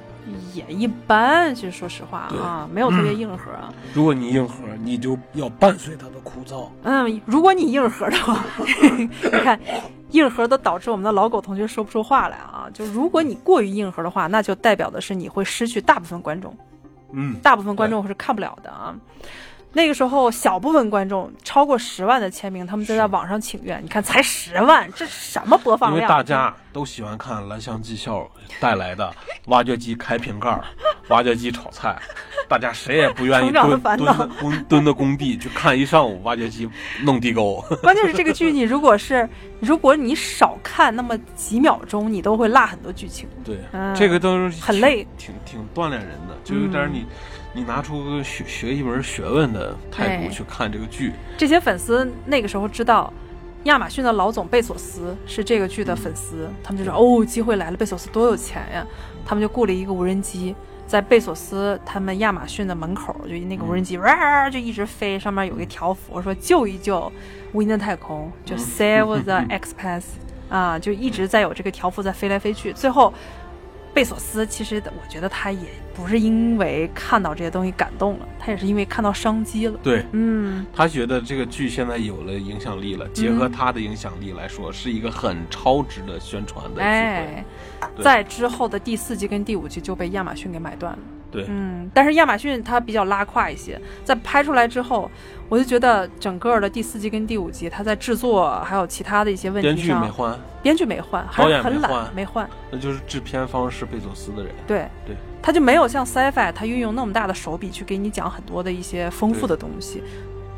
[0.52, 1.54] 也一般。
[1.54, 3.50] 其实说实话啊，没有特别硬核。
[3.94, 6.68] 如果你硬核，你就要伴随它的枯燥。
[6.82, 8.44] 嗯，如果你硬核的话，
[8.96, 9.58] 你看，
[10.10, 12.68] 硬核都导致我们的老狗同学说不出话来啊。
[12.72, 16.54] 就如果你过于硬核的话，那就代表的是你会失去大部分观众。
[17.12, 18.94] 嗯，大部分观众是看不了的啊。
[19.76, 23.78] 那个时候，小部分观众超过十万的签名，他们就在网上请愿。
[23.84, 26.00] 你看，才十万，这什么播放量？
[26.00, 28.26] 因为大家都喜欢看蓝翔技校
[28.58, 29.14] 带来的
[29.48, 30.58] 挖掘机开瓶盖、
[31.08, 31.94] 挖掘机炒菜，
[32.48, 36.66] 大家谁也不愿意蹲蹲蹲蹲的工地去看一上午挖掘机
[37.02, 37.62] 弄地沟。
[37.84, 39.28] 关键是这个剧，你如果是
[39.60, 43.28] 如果你少看那么几秒钟，你都会落很多剧情。
[43.44, 43.58] 对，
[43.94, 47.04] 这个都是很累，挺挺锻炼人的，就有点你。
[47.56, 53.10] 你拿出学学一门学问的态度去看这个剧，这些粉丝那个时候知道
[53.64, 58.86] 亚马逊的老总贝索斯是这个剧的粉丝，他们就说：“哦，机会来了，贝索斯多有钱呀！”
[59.24, 60.54] 他们就雇了一个无人机，
[60.86, 67.10] 在贝索斯他们亚马逊的门口，就那个无人机哇就一直飞，上面有个条幅说“救一救
[67.54, 70.04] 无垠的太空”，就 “Save the Expanse”
[70.50, 72.70] 啊，就一直在有这个条幅在飞来飞去。
[72.74, 73.14] 最后，
[73.96, 75.66] 贝索斯其实我觉得他也。
[75.96, 79.80] 不是因为看到这些东西感动了，他也是因为看到商机了。
[79.82, 88.04] 对，嗯，他觉得这个剧现在有了影响力了，结合他的影响力来说，是一个很超值的宣传的机会。
[88.04, 90.98] 在之后的第四季跟第五季就被亚马逊给买断了。
[91.36, 95.10] 对，嗯，但是亚马逊它比较拉胯一些，在拍出来之后，
[95.48, 104.52] 我就觉得整个的第四季跟第五季，它在制作还有其他的一些问题上，编剧没换，编剧没换，导演很懒，没换，那就是制片方是贝佐斯的人。
[104.66, 105.16] 对对。
[105.42, 110.02] 他就没有像 Sci-Fi，他运用那么大的手笔去给你讲很多的一些丰富的东西，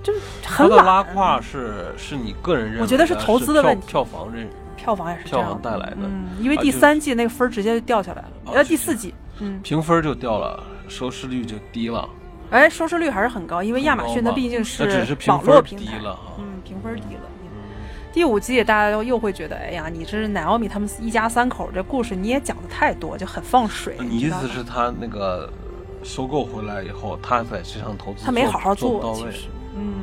[0.03, 0.87] 就是很懒。
[0.87, 2.81] 拉胯是是你个人认为？
[2.81, 3.87] 我觉得是投资的问题。
[3.87, 4.49] 票房认
[4.79, 5.97] 票房也是票房带来的。
[5.99, 12.09] 嗯，因为第三季那个分直接就掉下来了，呃，第四季，嗯，评分就掉了，收视率就低了。
[12.51, 14.85] 哎，收视率还是很高，因为亚马逊它毕竟是
[15.27, 15.99] 网络平台。
[15.99, 17.23] 了，嗯，评分低了。
[18.11, 23.97] 第五季大家又又会觉得，哎呀，你这是 Naomi 他们一家三口这故事你也讲的太多，就很放水。
[24.01, 25.53] 你意思是他那个
[26.03, 29.97] 收购回来以后，他在这上投资他没好好做，其实，嗯，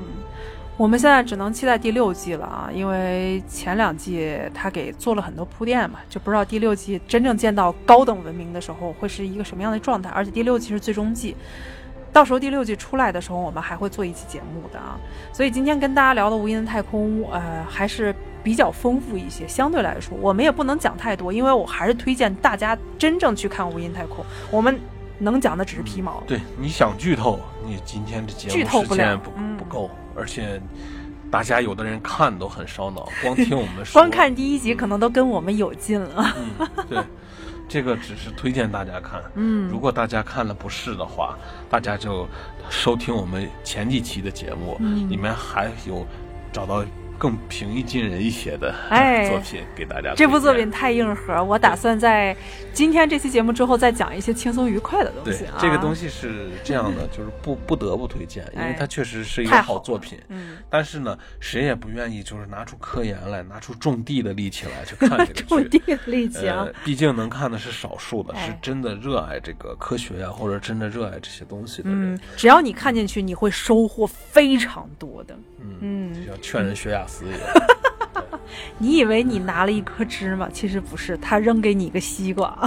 [0.78, 11.36] 我们现在只能期待第六季了啊，因为前两季他给做了很多铺垫嘛，就不知道第六季真正见到高等文明的时候会是一个什么样的状态，而且第六季是最终季。
[12.12, 14.98] 到时候第六季出来的时候，我们还会做一期节目的啊。
[15.32, 19.48] 所以今天跟大家聊的无垠的太空，呃，还是比较丰富一些。
[19.48, 24.26] 相对来说，我们也不能讲太多，因为我还是推荐大家真正去看无垠太空。
[24.50, 24.80] 我们
[25.20, 26.24] 能讲的只是皮毛。
[26.28, 30.62] 对，你想剧透，你今天的节目时间不不够，而且
[31.30, 36.36] 大家有的人看都很烧脑， 光听我们说， 光看第一集可能都跟我们有劲了。
[36.60, 37.04] 嗯，对。
[37.68, 41.36] 这个只是推荐大家看，嗯，如果大家看了不是的话，
[41.68, 42.28] 大家就
[42.70, 44.78] 收听我们前几期的节目，
[45.10, 46.06] 里面还有
[46.54, 46.86] 找到。
[47.18, 48.74] 更平易近人一些的
[49.30, 50.14] 作品给大家。
[50.16, 52.36] 这部作品太硬核，我打算在
[52.74, 55.46] 今天这期节目之后再讲一些轻松愉快的东西。
[55.60, 60.20] 这个东西是这样的，就是不不得不推荐，因为它确实是一个好作品。
[60.30, 60.58] 嗯。
[60.70, 65.44] 但是呢，谁也不愿意就是拿出科研来，拿出种地的力气来去看这个剧。
[65.56, 66.68] 种地的力气啊！
[66.84, 72.16] 毕竟能看的是少数的，是真的热爱这个科学呀，或者真的热爱这些东西的人。
[72.16, 75.38] 嗯，只要你看进去，你会收获非常多的。
[75.80, 77.05] 嗯，就像劝人学雅
[78.78, 82.58] 你以为你拿了一颗芝麻，其实不是，他扔给你一个西瓜。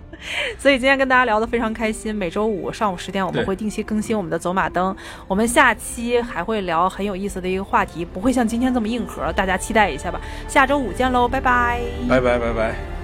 [0.58, 2.14] 所以今天跟大家聊得非常开心。
[2.14, 4.94] 每周五上午十点，我们会定期更新我们的走马灯。
[5.26, 10.20] 我们下期还会聊很有意思的一个话题，不会像今天这么硬核，大家期待一下吧。
[10.46, 12.99] 下周五见喽，拜拜，拜拜拜拜。